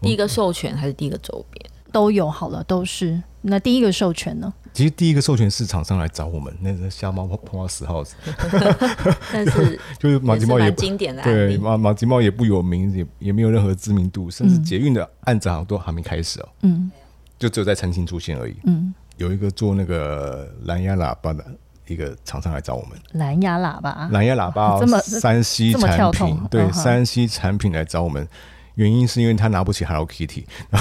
[0.02, 1.70] 第一个授权还是第一个周边？
[1.92, 3.22] 都有好了，都是。
[3.42, 4.52] 那第一个授权呢？
[4.72, 8.14] 其实第一个授权是厂商来找我们，那个瞎猫碰到死耗子，
[9.32, 11.56] 但是 就是马吉猫也经典的对。
[11.56, 16.90] 马马吉猫也不有名，也也没有任何知名度，甚至嗯捷运的案子好像都还没开始哦，嗯
[17.38, 18.56] 就只有在餐厅出现而已。
[18.64, 21.44] 嗯，有一个做那个蓝牙喇叭的
[21.86, 26.82] 一个厂商来找我们，蓝牙喇叭，蓝牙喇叭、哦 这么山西这么跳产品，对嗯哼。
[26.82, 28.26] 山西产品来找我们，
[28.74, 30.44] 原因是因为他拿不起 Hello Kitty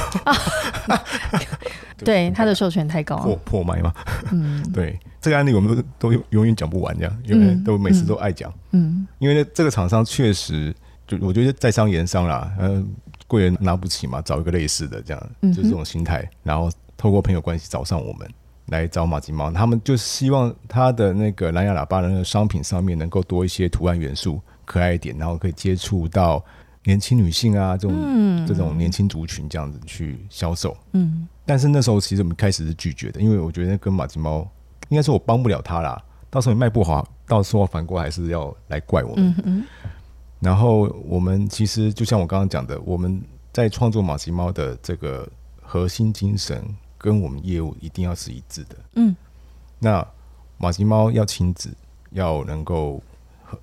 [1.97, 2.29] 对。
[2.31, 3.17] 他的授权太高。
[3.17, 3.39] 破了。
[3.45, 3.93] 破麦嘛，
[4.31, 4.61] 嗯。
[4.73, 8.53] 对这个案例我们都都永远讲不完，这样因为嗯都每次都爱讲。
[8.71, 9.07] 嗯。
[9.19, 10.75] 因为呢，这个厂商确实，
[11.07, 12.83] 就我觉得在商言商啦，呃，
[13.27, 18.27] 贵人拿不起嘛，找一个类似的这样，就是这种心态，然后透过朋友关系找上我们
[18.67, 26.43] 来找马吉猫，他们就希望他的那个蓝牙喇叭的那个商品上面能够多一些图案元素，可爱一点，然后可以接触到
[26.83, 30.75] 年轻女性啊这种、嗯这种年轻族群这样子去销售。
[30.93, 34.47] 嗯但是那时候其实我们开始是拒绝的，因为我觉得跟马吉猫
[34.89, 39.29] 应该说我帮不了他啦，到时候你卖不好，到时候反过来还是要来怪我们。
[39.29, 39.63] 嗯嗯
[40.39, 43.21] 然后我们其实就像我刚刚讲的，我们
[43.53, 45.27] 在创作马吉猫的这个
[45.61, 46.63] 核心精神
[47.05, 48.75] 跟我们业务一定要是一致的。
[48.95, 49.15] 嗯
[49.77, 50.05] 那
[50.57, 51.69] 马吉猫要亲子，
[52.09, 53.03] 要能够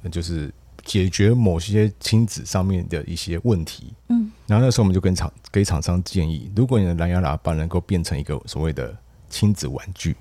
[0.02, 3.92] 呃就是解决某些亲子上面的一些问题。
[4.08, 8.96] 嗯然后那时候我们就跟厂给厂商建议，如果你的蓝牙喇叭能够变成一个所谓的
[9.28, 10.14] 亲子玩具，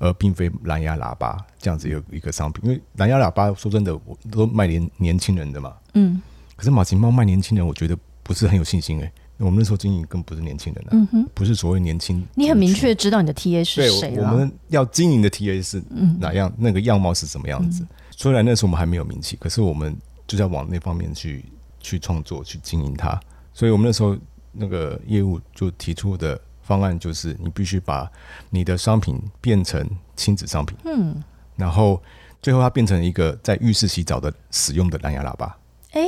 [0.00, 5.76] 而并非蓝牙喇叭这样子有一个商品，因为蓝牙喇叭说真的，我都卖年年轻人的嘛。
[5.92, 6.20] 嗯
[6.56, 12.24] 可是马吉猫卖年轻人，我觉得不是很有信心诶、我们那时候经营更不是年轻人啊，嗯哼，不是所谓年轻。
[12.34, 14.24] 你很明确知道你的 TA 是，谁了。
[14.24, 17.84] 我我们要经营的 TA 是嗯哪样，那个样貌是什么样子。
[18.10, 21.44] 虽然那时候我们还没有名气，可是我们就是要往那方面去
[21.80, 23.18] 去创作、去经营它。
[23.52, 24.16] 所以我们那时候
[24.52, 28.10] 那个业务就提出的方案就是，你必须把
[28.50, 29.84] 你的商品变成
[30.16, 31.22] 亲子商品，嗯，
[31.56, 32.00] 然后
[32.40, 35.56] 最后它变成一个在浴室洗澡的使用的蓝牙喇叭，
[35.90, 36.00] 哎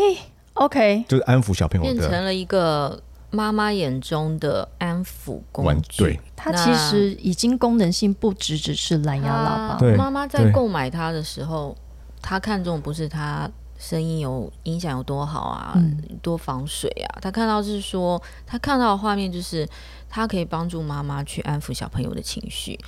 [0.54, 6.04] ，OK，就是安抚小朋友的变成了一个妈妈眼中的安抚工玩具。
[6.04, 6.20] 对。
[6.36, 11.76] 它其实已经功能性不只只是蓝牙喇叭，对妈妈在购买它的时候，
[12.22, 19.66] 她看中不是它声音有音响有多好啊，嗯多防水啊，她看到是说，她看到的画面就是
[20.08, 22.78] 它可以帮助妈妈去安抚小朋友的情绪。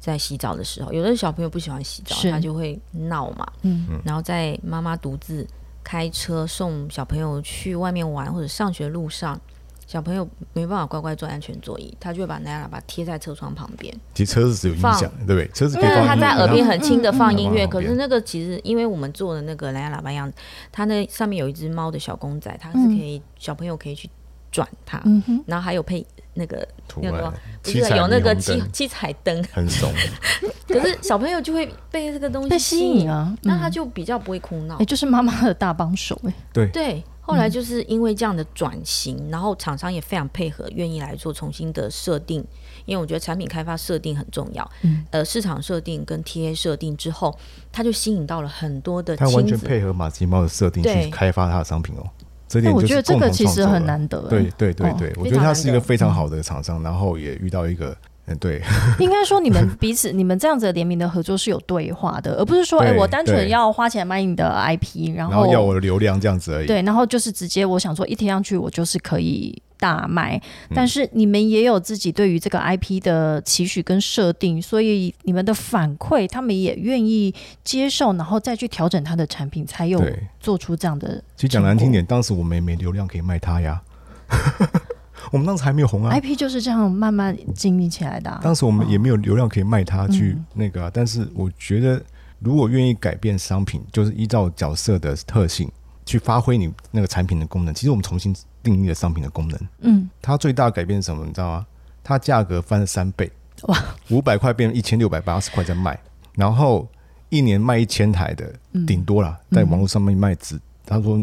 [0.00, 3.46] 在洗澡的时候，有的小朋友不喜欢洗澡，是他就会闹嘛。
[3.62, 5.46] 嗯然后在妈妈独自
[5.82, 9.40] 开车送小朋友去外面玩或者上学路上，
[9.86, 13.94] 小朋友没办法乖乖坐安全座椅，他就会把蓝牙喇叭贴在车窗旁边。
[14.14, 15.48] 其实车子是有音响，对不对？
[15.48, 20.36] 车子可以对，他放在耳边很轻的放嗯音乐，嗯可是那个其实因为我们做的那个蓝牙喇叭样子，
[20.72, 24.08] 它那上面有一只猫的小公仔，它是可以、小朋友可以去
[24.50, 29.92] 转它，嗯，然后还有配那个图案那个，不是有那个七七彩灯，很怂，
[30.66, 34.78] 可是小朋友就会被这个东西被吸引，啊，那他嗯就比较不会哭闹。
[34.78, 34.84] 也。
[34.84, 36.66] 就是妈妈的大帮手哎，对。
[36.68, 42.44] 对，后来就是因为这样的转型，然后厂商也非常配合，愿意来做重新的设定。
[42.84, 45.02] 因为我觉得产品开发设定很重要，嗯。
[45.10, 47.34] 呃，市场设定跟 TA 设定之后，
[47.72, 49.58] 它就吸引到了很多的他完全。
[49.58, 52.04] 配合马吉猫的设定去开发它的商品哦。
[52.46, 54.96] 这点那我觉得这个其实很难得欸，对对对哦。
[54.98, 58.62] 对，我觉得他是一个非常好的厂商，然后也遇到一个，嗯，对，
[58.98, 66.66] 应该说你们彼此，你们这样子的联名的合作是有对话的，而不是说，哎、对我单纯要花钱买你的 IP，然然后要我的流量这样子而已。
[66.66, 70.40] 对，然后就是直接我想说一贴上去，我就是可以大卖。
[70.70, 80.02] 嗯但是你们也有自己对于这个 IP 的期许跟设定，所以你们的反馈，他们也愿意接受，然后再去调整他的产品，才有，
[80.40, 83.82] 做出这样的其实讲难听点，当时我们也没流量可以卖它呀。
[85.32, 90.44] 我们当时还没有红啊，IP，就是这样慢慢经营起来的啊、当时我们也没有流量可以卖它去嗯。
[90.54, 92.02] 那个啊、但是我觉得，
[92.40, 95.70] 如果愿意改变商品，就是依照角色的特性
[96.04, 97.74] 去发挥你那个产品的功能。
[97.74, 101.24] 其实我们重新定义了商品的功能，嗯，它最大的改变是什么？
[101.24, 101.66] 你知道吗？
[102.02, 103.30] 它价格翻了三倍，
[103.62, 103.78] 哇，
[104.10, 105.98] 五百块变成一千六百八十块在卖，
[106.34, 106.86] 然后
[107.30, 108.84] 一年卖一千台的，嗯。
[108.84, 111.18] 顶多啦，在网络上面卖只，他说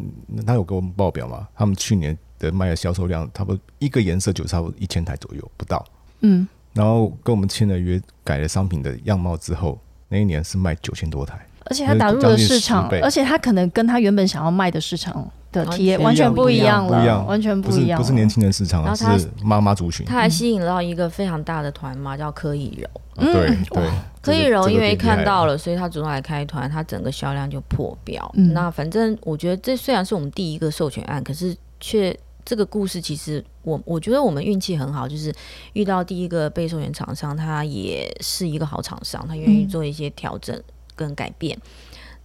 [0.45, 5.85] 他有给我们报表嘛，他们去年的卖的销售量差不多一个颜色就差不多一千台左右，不到。
[6.21, 17.25] 嗯，然后跟我们签了约，改了商品的样貌之后，那一年是卖九千多台，而且他打入了市场将近10倍，而且他可能跟他原本想要卖的市场的体验完全不一样了，不一样。
[17.27, 20.05] 完全不一样了，不是年轻人市场啊，然后是妈妈族群。
[20.05, 22.87] 他还吸引到一个非常大的团嘛，叫柯以柔。
[23.17, 23.33] 嗯。
[23.33, 23.57] 对，
[24.21, 28.31] 柯以柔因为看到了，了，所以他主动来开团，他整个销量就破表。
[28.35, 28.53] 嗯。
[28.53, 35.33] 那反正我觉得这虽然是我们第一个授权案，可是却这个故事其实我我觉得我们运气很好，就是
[35.73, 40.61] 遇到第一个被授权厂商，他也是一个好厂商，他愿意嗯做一些调整
[40.95, 41.57] 跟改变。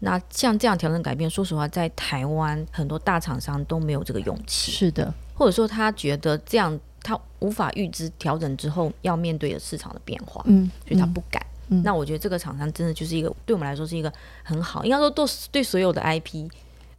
[0.01, 10.43] 那像这样调整改变，说实话，在台湾很多大厂商都没有这个勇气，是的，或者说他觉得这样他无法预知调整之后要面对的市场的变化。
[10.47, 11.45] 嗯，所以他嗯不敢。
[11.69, 14.13] 嗯那我觉得这个厂商真的就是一个对我们来说是一个
[14.45, 16.49] 很好，应该说对对所有的 IP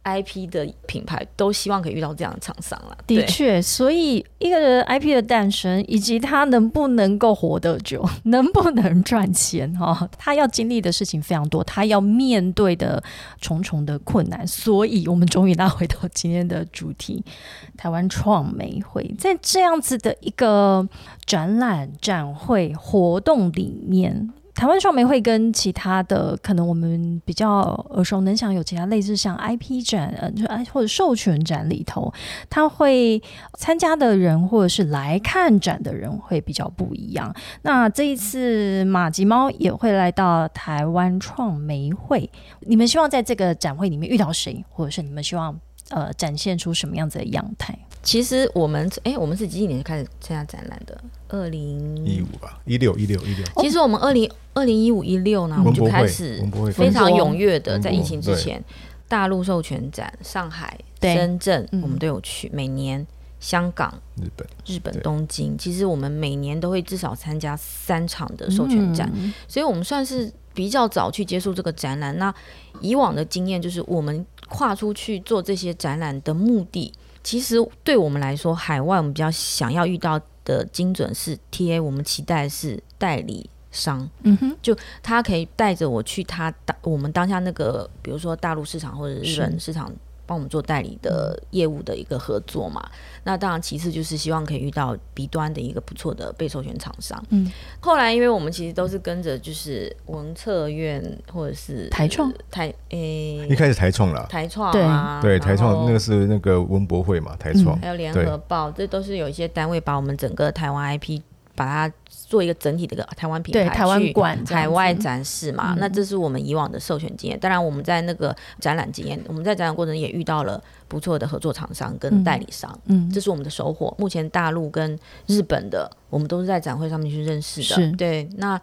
[0.04, 2.96] IP 的品牌都希望可以遇到这样的厂商了。
[3.06, 13.02] 的确，所以一个人 IP 的诞生，以及他能不能够活得久， 能不能赚钱，哈、哦，他要经历的事情非常多，他要面对的
[13.40, 14.46] 重重的困难。
[14.46, 17.22] 所以，我们终于拉回到今天的主题——
[17.76, 20.88] 台湾创美会，在这样子的一个
[21.26, 24.32] 展览、展会活动里面。
[24.58, 32.12] 台湾创媒会跟其他的可能我们比较耳熟能详有其他类似像 IP 展，呃，就哎或者授权展里头，
[32.50, 33.22] 他会
[33.56, 37.32] 参加的人或者是来看展的人会比较不一样。
[37.62, 42.28] 那这一次马吉猫也会来到台湾创媒会，
[42.62, 45.56] 你们希望在这个展会里面遇到谁，或者是你们希望
[45.90, 47.78] 呃展现出什么样子的样态？
[48.02, 50.98] 其实我们哎、我们是几几年开始参加展览的？
[51.28, 56.42] 二零一五吧，一六一六一六，其实我们二零二零一五一六呢，我们就开始
[56.72, 58.64] 非常踊跃的在疫情之前，
[59.06, 61.82] 大陆授权展、上海、深圳，嗯。
[61.82, 62.50] 我们都有去。
[62.50, 63.06] 每年
[63.40, 69.34] 香港、日本日本东京，其实我们每年都会至少参加三场的授权展，嗯。
[69.46, 72.16] 所以我们算是比较早去接触这个展览。
[72.16, 72.34] 那
[72.80, 76.90] 以往的经验就是，我们跨出去做这些展览的目的，
[77.28, 84.08] 其实对我们来说，海外我们比较想要遇到的精准是 TA，我们期待的是代理商。
[84.22, 89.92] 嗯哼，就他可以带着我去他当我们当下那个，比如说大陆市场或者日本市场
[90.28, 92.86] 帮我们做代理的业务的一个合作嘛。
[93.24, 97.22] 那当然，其次就是希望可以遇到 B 端的一个不错的被授权厂商。
[97.30, 97.50] 嗯，
[97.80, 101.02] 后来因为我们其实都是跟着就是文策院
[101.32, 111.20] 或者是台创台诶、一开始台创了，台创啊，对台创那个是那个文博会嘛，台创还有联合报，这都是有一些单位把我们整个台湾 IP
[111.58, 115.74] 把它做一个整体的一个台湾品牌对台湾去馆海外展示嘛。
[115.74, 117.38] 嗯那这是我们以往的授权经验。
[117.38, 123.92] 当然，我们在那个展览经验，我们在展览过程也遇到了不错的合作厂商跟代理商，嗯这是我们的收获。
[123.98, 124.96] 目前大陆跟
[125.26, 127.92] 日本的，我们都是在展会上面去认识的。
[127.96, 128.60] 对，那。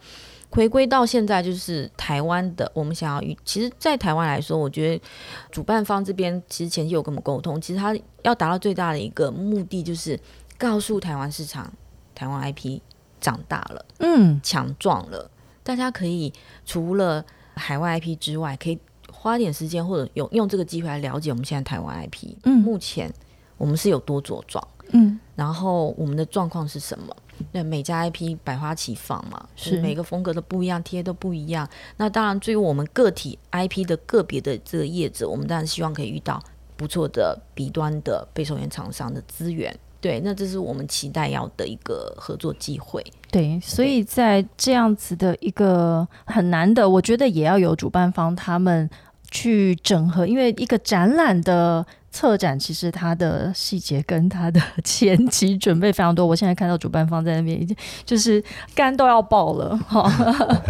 [0.51, 5.03] 回归到现在，就是台湾的，我们想要与其实，在台湾来说，我觉得
[5.51, 10.17] 主办方这边其实前期有跟我们沟通，其实他要达到最大的一个目的，就是
[10.57, 11.69] 告诉台湾市场，
[12.16, 12.80] 台湾 IP
[13.22, 15.30] 长大了，嗯强壮了，
[15.63, 16.34] 大家可以
[16.66, 17.24] 除了
[17.55, 18.80] 海外 IP 之外，可以
[19.11, 22.36] 花点时间或者用用这个机会来了解我们现在台湾 IP。
[22.43, 23.11] 嗯目前
[23.57, 27.16] 我们是有多茁壮，嗯然后我们的状况是什么？
[27.51, 31.68] 对，每家 IP 百花齐放嘛，是每个风格都不一样，贴都不一样。
[31.97, 36.41] 那当然，对于我们个体 IP 的个别的这个业者，我们当然希望可以遇到
[36.78, 39.78] 不错的 B 端的被授权厂商的资源。
[40.05, 43.03] 对，那这是我们期待要的一个合作机会。
[43.31, 48.87] 对，所以在这样子的一个很难的，我觉得也要有主办方他们
[49.31, 56.23] 去整合，因为一个展览的策展，其实它的细节跟它的 前期准备非常多。
[56.23, 57.75] 我现在看到主办方在那边已经
[58.05, 58.41] 就是
[58.75, 60.07] 肝都要爆了哈，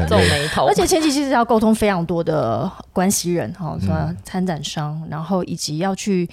[0.08, 6.28] 皱眉头，而且前期其实要沟通非常多的关系人哈，什么参展商，然后以及要去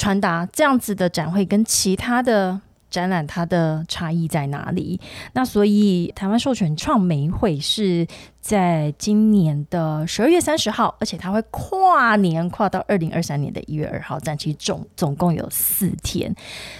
[0.00, 2.60] 传达这样子的展会跟其他的。
[2.90, 5.00] 展览它的差异在哪里？
[5.32, 8.04] 那所以台湾授权创媒会是
[8.40, 16.34] 在今年的十二月三十号，而且它会跨年跨到二零二三年的一月二号，展期总总共有四天。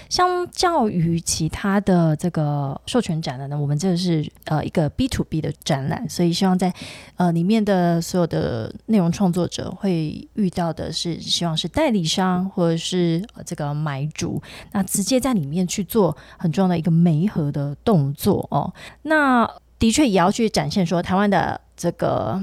[0.09, 6.73] 相较于其他的这个授权展览呢，我们这个是呃一个 B to B 的展览，所以希望在
[7.15, 14.41] 呃里面的所有的内容创作者会遇到的是，希望是代理商或者是、这个买主，
[14.71, 18.73] 那直接在里面去做很重要的一个媒合的动作哦。
[19.03, 19.49] 那
[19.81, 22.41] 的确也要去展现说台湾的这个。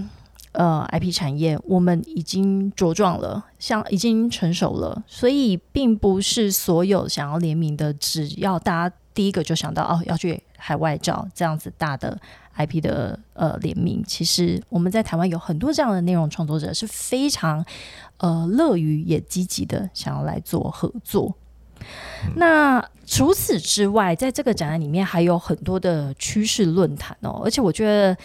[0.52, 12.18] 呃，IP 产业我们已经茁壮了，像已经成熟了，所以并不是所有想要联名的，只要大家第一个就想到哦要去海外找这样子大的
[12.56, 14.02] IP 的呃联名。
[14.04, 17.64] 其实我们在台湾有很多这样的内容创作者是非常
[18.16, 21.32] 呃乐于也积极的想要来做合作。
[22.36, 28.16] 那除此之外，在这个展览里面还有很多的趋势论坛哦，而且我觉得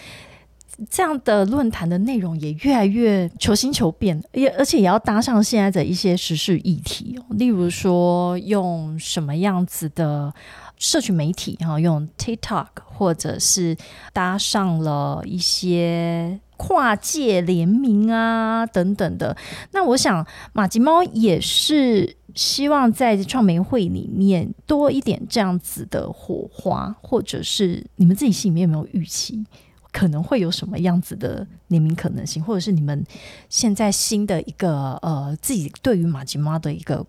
[0.89, 10.33] 这样的论坛的内容也越来越求新求变，也而且也要搭上现在的一些时事议题哦，例如说用什么样子的
[10.77, 13.77] 社群媒体哈，用 TikTok 或者是
[14.11, 19.37] 搭上了一些跨界联名啊等等的。
[19.71, 29.45] 那我想马吉猫也是希望在创媒会里面多一点这样子的火花，或者是你们自己心里面有没有预期？
[29.91, 33.05] 可能会有什么样子的联名可能性，或者是你们
[33.47, 37.05] 现在新的一个呃自己对于马吉妈的一个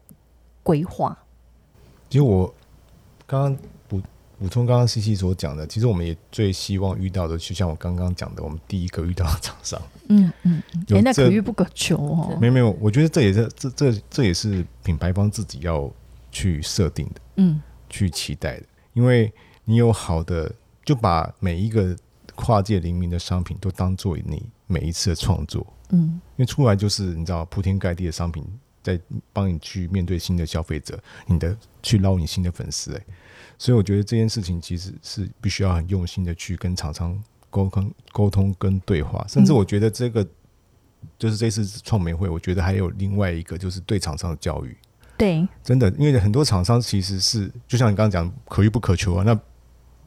[0.62, 1.18] 规划？
[2.10, 2.54] 其实我
[3.26, 3.58] 刚刚
[3.88, 4.02] 补
[4.38, 9.80] 补充刚刚西西所讲的，其实我们也最希望遇到的，就像我刚刚讲的，我们第一个遇到的厂商。
[10.08, 10.84] 嗯嗯，嗯。
[10.88, 12.38] 有那可遇不可求哦。
[12.40, 15.90] 没有没有，我觉得这也是这这这也是品牌方自己要
[16.30, 17.20] 去设定的。
[17.36, 17.60] 嗯。
[17.90, 19.32] 去期待的，因为
[19.64, 20.52] 你有好的，
[20.84, 21.96] 就把每一个
[22.34, 26.20] 跨界联名的商品都当做你每一次的创作，嗯。
[26.36, 28.44] 因为出来就是你知道铺天盖地的商品，
[28.82, 28.98] 在
[29.32, 33.04] 帮你去面对新的消费者，你的去捞你新的粉丝，哎，
[33.56, 37.16] 所以我觉得这件事情其实是必须要很用心的去跟厂商
[37.54, 40.26] 沟通、沟通跟对话，甚至我觉得这个。
[41.18, 44.74] 就是这次创美会，我觉得还有另外一个，就是对厂商的教育。
[45.18, 49.38] 对，真的，因为很多厂商其实是就像你刚刚讲，可遇不可求啊，那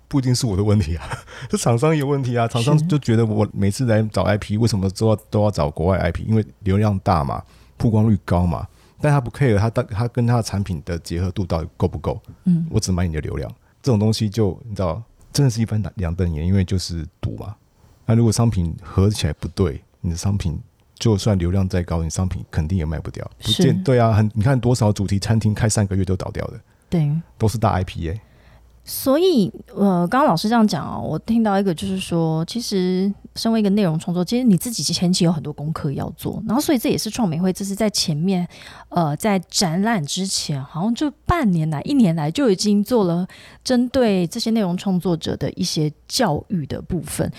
[0.07, 1.07] 不一定是我的问题啊，
[1.47, 2.47] 这厂商有问题啊。
[2.47, 6.27] 厂商就觉得我每次来找 IP，为什么都要都要找国外 IP？
[6.27, 7.43] 因为流量大嘛，
[7.77, 8.67] 曝光率高嘛，
[8.99, 12.19] 但他不 care 他他他跟他的产品的结合度到底够不够？
[12.45, 13.49] 嗯我只买你的流量，
[13.83, 15.01] 这种东西就你知道，
[15.37, 17.55] 真的是一翻两瞪眼，因为就是赌嘛。
[18.07, 20.59] 那如果商品合起来不对，你的商品
[20.95, 23.29] 就算流量再高，你商品肯定也卖不掉。
[23.37, 26.59] 不是见对啊，很你看多少主题餐厅开三个月都倒掉的，
[26.89, 27.07] 对，
[27.37, 28.19] 都是大 IP 耶、
[28.89, 38.47] 所以，呃，刚刚老师这样讲哦，我听到一个就是说，其实身为一个内容创作，其实你自己前期有很多功课要做，然后所以这也是创美会，这是在前面，
[38.87, 43.27] 呃，在展览之前，好像就半年来、一年来就已经做了
[43.61, 47.29] 针对这些内容创作者的一些教育的部分，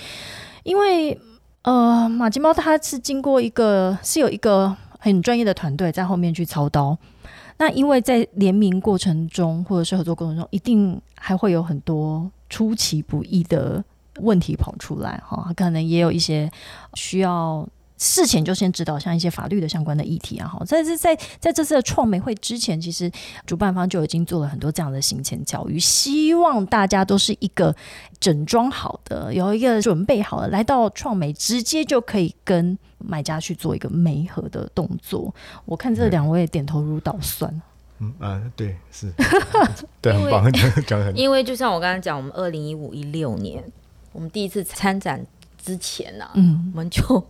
[0.65, 1.19] 因为，
[1.63, 6.99] 呃，马吉猫它是经过一个是有一个很专业的团队在后面去操刀。
[7.59, 13.85] 那因为在联名过程中，或者是合作过程中，一定还会有很多出其不意的
[14.21, 16.51] 问题跑出来，哈，可能也有一些
[16.95, 17.69] 需要。
[18.01, 23.11] 事前就先知道像一些法律的相关的议题啊，哈，在这在在这次的创美会之前，其实
[23.45, 27.75] 主办方就已经做了很多这样的行前教育，希望大家都是一个
[28.21, 35.35] 整装好的，有一个准备好的，来到创美直接就可以跟买家去做一个媒合的动作。
[35.65, 37.63] 我看这两位点头如捣蒜。
[38.01, 39.13] 嗯啊，对，是，
[40.01, 40.53] 对，很棒，
[40.87, 41.15] 讲很。
[41.19, 43.65] 因为就像我刚才讲，我们二零一五一六年，
[44.13, 45.27] 我们第一次参展
[45.57, 47.27] 之前呢，嗯，我们就。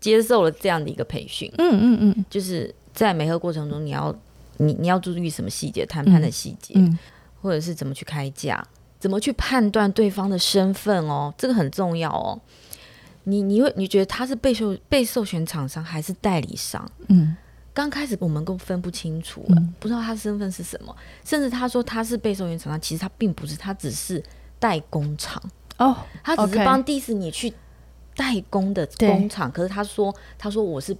[0.00, 4.12] 接受了这样的一个培训，嗯嗯嗯，就是在媒合过程中，你要
[4.56, 6.74] 你你要注意什么细节，谈判的细节，
[7.40, 8.66] 或者是怎么去开价，
[8.98, 12.36] 怎么去判断对方的身份哦，这个很重要哦。
[13.24, 16.86] 你你会你觉得他是被授被授权厂商还是代理商？
[17.08, 17.36] 嗯，
[17.72, 19.46] 刚开始我们都分不清楚，
[19.78, 20.94] 不知道他身份是什么，
[21.24, 24.22] 甚至他说他是被授权厂商，其实他并不是，他只是
[24.58, 25.42] 代工厂
[25.78, 27.52] 哦，他只是帮迪士尼去。
[28.14, 30.94] 代工的工厂，可是他说，他说我是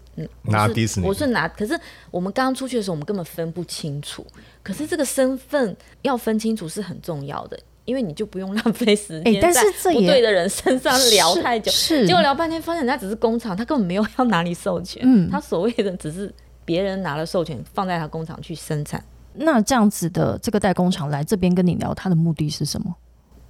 [0.45, 1.79] 拿迪士尼，我是拿，可是
[2.11, 4.27] 我们刚刚出去的时候，我们根本分不清楚。
[4.63, 9.63] 可是这个身份要分清楚是很重要的，因为你就不用浪费时间在
[9.93, 16.33] 不对的人身上聊太久，是结果聊半天，发现人家只是工厂，他根本没有要拿你授权，嗯，他所谓的只是
[16.65, 19.03] 别人拿了授权放在他工厂去生产。
[19.35, 22.95] 那这样子的这个代工厂来这边跟你聊，他的目的是什么？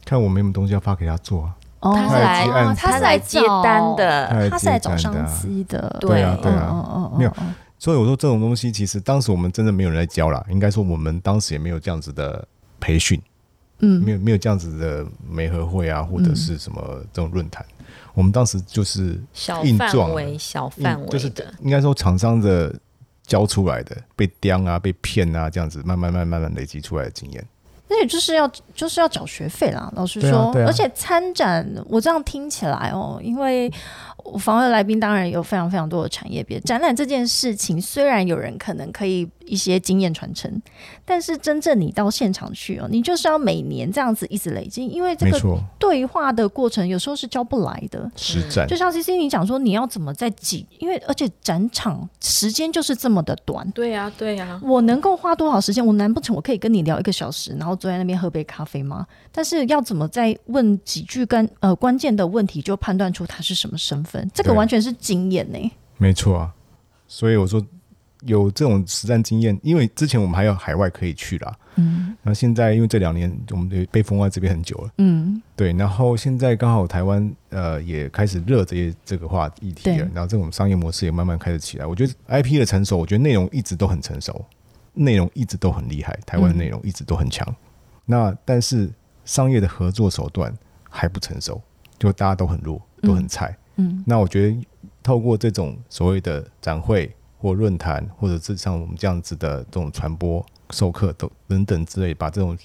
[0.05, 1.55] 看我没什么东西要发给他做啊。
[1.81, 5.97] 他是来，他是来接单的，他是来找商机的。
[6.01, 7.33] 对啊，对啊，没有。
[7.77, 10.45] 所以我说这种东西，其实当时我们真的没有人来教啦。
[10.49, 12.47] 应该说，我们当时也没有这样子的
[12.79, 13.21] 培训，
[13.83, 16.81] 嗯，没有没有这样子的媒合会啊，或者是什么
[17.13, 17.65] 这种论坛。
[18.15, 21.31] 我们当时就是小范围、小范围就是
[21.61, 22.75] 应该说厂商的
[23.27, 27.45] 教出来的，被刁啊、被骗啊，这样子慢慢、慢慢、慢慢累积出来的经验。
[27.89, 33.71] 那也就是要就是要缴学费啦，老实说，而且参展我这样听起来哦，因为。
[34.25, 40.51] 我访问来宾当然有非常非常多的产业别展览这件事情，虽然有人可能可以一些经验传承，
[41.05, 48.11] 但是真正你到现场去哦，你就是要每年这样子一直累积，因为这个对话的过程有时候是教不来的。
[48.17, 50.67] 实战就像 C C 你讲说，你要怎么在几？
[50.79, 53.69] 因为而且展场时间就是这么的短。
[53.73, 54.61] 对呀，对呀。
[54.63, 55.85] 我能够花多少时间？
[55.85, 59.07] 我难不成我可以跟你聊一个小时，然后坐在那边喝杯咖啡吗？
[59.31, 64.12] 但是要怎么在问几句跟呃关键的问题，就判断出他是什么身份？
[64.35, 66.55] 这个完全是经验呢，没错啊。
[67.07, 67.65] 所以我说
[68.23, 71.59] 有这种实战经验，因为之前我们还有海外可以去啦。
[71.77, 75.73] 嗯，那现在因为这两年我们被封在这边很久了，嗯，对。
[75.73, 81.87] 然后现在刚好台湾呃也开始热这些这个话议题了，然后这种商业模式也慢慢开始起来。
[81.87, 84.45] 我觉得 IP 的成熟，我觉得内容一直都很成熟，
[84.93, 87.47] 内容一直都很厉害，台湾内容一直都很强。
[88.05, 88.91] 那但是
[89.25, 90.55] 商业的合作手段
[90.89, 91.61] 还不成熟，
[91.99, 93.49] 就大家都很弱，都很菜。
[93.49, 93.57] 嗯，
[94.07, 94.57] 那我觉得
[95.03, 102.57] 透过这种所谓的展会或论坛，或者是像我们这样子的这种传播、授课等等等之类，把这种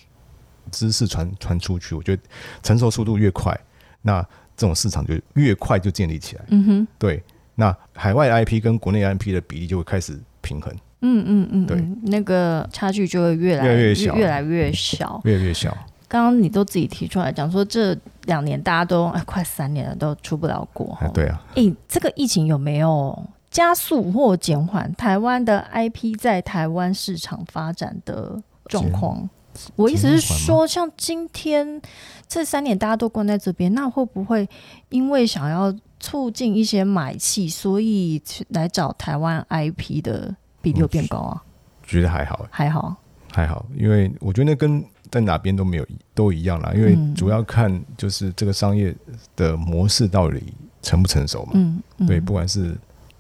[0.72, 2.22] 知识传传出去，我觉得
[2.62, 3.58] 成熟速度越快，
[4.01, 4.22] 那
[4.55, 6.43] 这种市场就越快就建立起来。
[6.49, 7.24] 嗯哼，对，
[7.55, 10.74] 那海外 IP 跟国内 IP 的比例就会开始平衡。
[11.01, 15.78] 嗯嗯嗯，对，那个差距就会越来越小，越来越小，越来越小。
[16.08, 21.43] 刚刚你都自己提出来讲说，这两年大家都哎快三年了都出不了国，对啊。
[21.55, 29.30] 哎，这个疫情有没有加速或减缓台湾的 IP 在台湾市场发展的状况？
[29.76, 31.82] 我意思是说，像今天
[32.28, 34.47] 这三年大家都关在这边，那会不会
[34.89, 41.43] 因为想要促进一些买气，所以来找台湾 IP 的比例变高啊？
[41.84, 42.95] 觉得还好，还好，
[43.32, 48.95] 还好，因为我觉得那跟在哪边都没有都一样啦，因为主要看就是这个商业
[49.36, 50.41] 的模式到底
[50.82, 51.51] 成不成熟嘛。
[51.55, 52.78] 嗯，对，不管是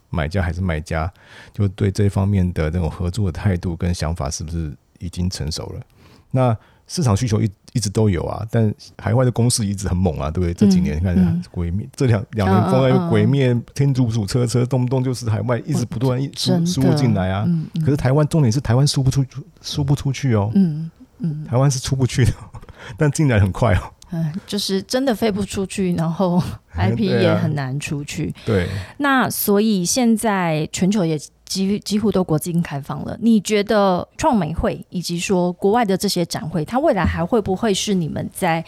[0.09, 1.11] 买家还是卖家，
[1.53, 5.81] 就对这方面的那种合作的态度跟想法是不是已经成熟了？
[6.31, 6.55] 那
[6.87, 10.53] 市场需求一一直都有啊，但海外的攻势一直很猛啊，对不对？
[10.53, 17.45] 这几年你看鬼灭这两两年风来鬼灭天竺鼠车车，动不动就是海外一直不断输输入进来啊。
[17.81, 19.25] 可是台湾重点是台湾输不出
[19.61, 20.51] 输不出去哦。
[20.55, 20.89] 嗯。
[21.49, 22.31] 台湾是出不去的，
[22.97, 23.93] 但进来很快哦。
[24.11, 26.41] 嗯，就是真的飞不出去，然后
[26.77, 28.33] IP 也很难出去。
[28.45, 28.67] 对，
[28.99, 33.17] 那所以现在全球也几几乎都国境开放了。
[33.21, 38.63] 你觉得创美会以及说国外的这些展会，它未来还会不会是你们在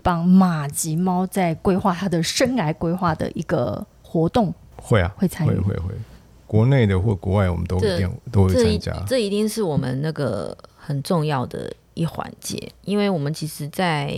[0.00, 4.54] 帮马吉猫在规划它的生涯规划的一个活动？
[4.76, 5.94] 会啊，会参与会会会，
[6.46, 8.92] 国内的或国外我们都这一定都会参加。
[9.08, 14.14] 这一定是我们那个很重要的一环节，因为我们其实在，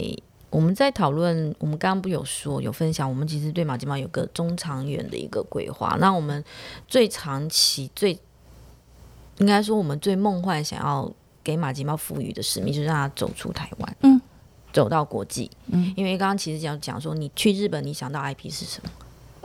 [0.50, 5.96] 我们在讨论，我们刚刚不有说有分享，我们其实对马吉猫有个中长远的一个规划。
[6.00, 6.42] 那我们
[6.88, 8.18] 最长期最
[9.38, 11.12] 应该说我们最梦幻想要
[11.44, 14.20] 给马吉猫赋予的使命，就是让它走出台湾，嗯，
[14.72, 15.50] 走到国际。
[15.66, 18.90] 嗯，因为刚刚其实讲讲说，你去日本，你想到 IP 是什么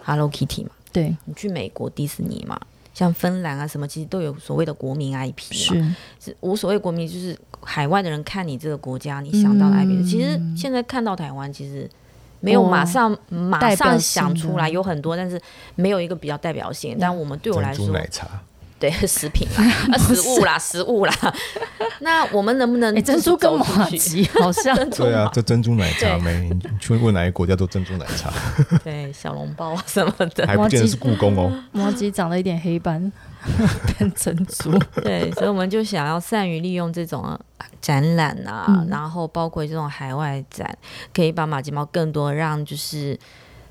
[0.03, 2.59] ？Hello Kitty 嘛，对，你去美国迪士尼嘛，
[2.93, 5.95] 像芬兰啊什么，其实都有所谓的国民 IP 嘛。
[6.19, 10.03] 是是无所谓国民，就是海外的人看你这个国家，你想到的 IP，、嗯。
[10.03, 11.89] 其实现在看到台湾，其实
[12.39, 15.39] 没有马上、马上想出来，有很多，但是
[15.75, 16.97] 没有一个比较代表性。
[16.99, 18.27] 但我们对我来说，奶茶，
[18.81, 19.63] 对 食品啦、
[19.93, 21.13] 啊 食物啦、食物啦，
[22.01, 23.87] 那我们能不能哎、珍珠跟走马？
[23.91, 26.49] 吉好像对啊嘛，这珍珠奶茶对没？
[26.49, 28.33] 你去问哪个国家都珍珠奶茶，
[28.83, 31.51] 对小笼包啊什么的，还不见得是故宫哦。
[31.71, 33.11] 马吉长了一点黑斑，
[33.85, 34.71] 变珍珠。
[35.03, 37.39] 对，所以我们就想要善于利用这种
[37.79, 40.75] 展览啊，嗯然后包括这种海外展，
[41.13, 43.15] 可以把马吉猫更多让就是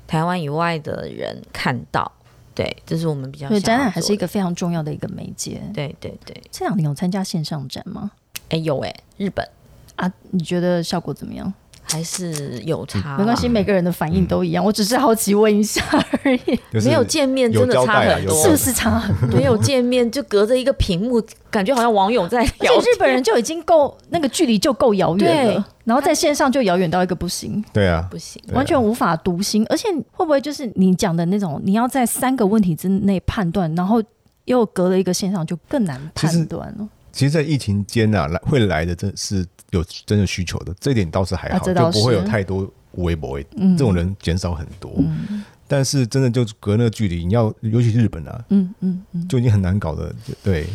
[0.07, 2.09] 台湾以外的人看到。
[2.63, 5.61] 对，这是我们比较对，想展览还是一个非常重要的一个媒介。
[5.73, 8.11] 对对对，这两年有参加线上展吗？
[8.49, 9.47] 哎有哎，日本。
[9.95, 11.53] 啊，你觉得效果怎么样？
[11.83, 15.83] 还是有差啦，没关系，每个人的反应都一样，我只是好奇问一下
[16.23, 19.37] 而已，就是没有见面真的差很多，有是不是差很多？
[19.37, 28.41] 没有见面就隔着一个屏幕，感觉好像网友在而聊且日本人就已经够那个距离就够遥远了，然后在线上就遥远到一个不行，对啊，不行。
[28.53, 29.65] 完全无法读心。
[29.69, 34.01] 而且会不会就是你讲的那种，你要在三个问题之内判断，然后
[34.45, 36.87] 又隔了一个线上，就更难判断了。
[37.11, 44.93] 其实，在疫情间啊，来会来的真是有真的需求的，这一点倒是还好，就不会有太多微博、嗯这种人减少很多。
[44.99, 50.13] 嗯但是真的就隔那个距离，你要尤其是日本啊，嗯嗯嗯，就已经很难搞的，
[50.43, 50.67] 对。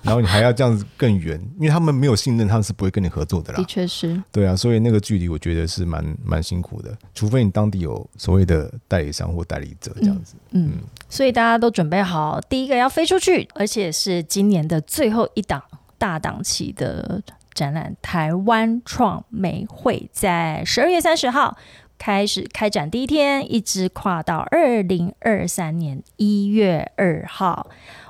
[0.00, 3.64] 然后你还要这样子更远，因为他们没有信任，他们是不会跟你合作的啦的。
[3.66, 4.18] 确是。
[4.32, 10.36] 对啊，所以那个距离我觉得是蛮蛮辛苦的，除非你当地有所谓的代理商或代理者这样子。
[10.52, 10.78] 嗯，
[11.10, 15.62] 所以大家都准备好，第一个要飞出去，而且是今年的最后一档
[15.98, 17.22] 大档期的
[17.52, 21.58] 展览——台湾创美会，在十二月三十号
[22.00, 27.66] 开始开展第一天，一直跨到二零二三年一月二号。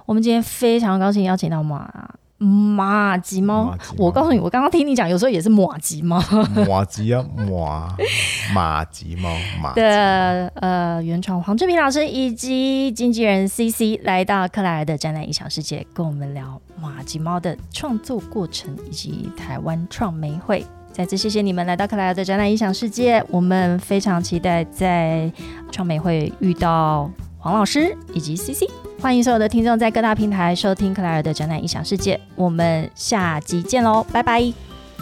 [0.06, 6.22] 我们今天非常高兴邀请到马马吉猫我告诉你，我刚刚听你讲，有时候也是马吉猫。
[6.68, 7.96] 马吉啊，马
[8.54, 9.28] 马吉猫
[9.60, 20.64] 马的呃原创黄志平老师以及经纪人 CC 来到克莱尔的展览异想世界，跟我们聊马吉猫的创作过程以及台湾创媒会。
[20.92, 25.30] 再次谢谢你们来到克莱尔的展览音响世界，我们非常期待在
[25.70, 28.64] 创美会遇到黄老师以及 CC。
[29.00, 34.52] 欢迎所有的听众在各大平台收听克莱尔的展览音响世界，我们下集见喽，拜拜。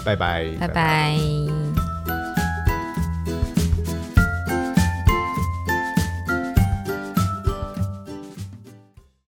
[0.05, 1.88] 拜拜，拜拜。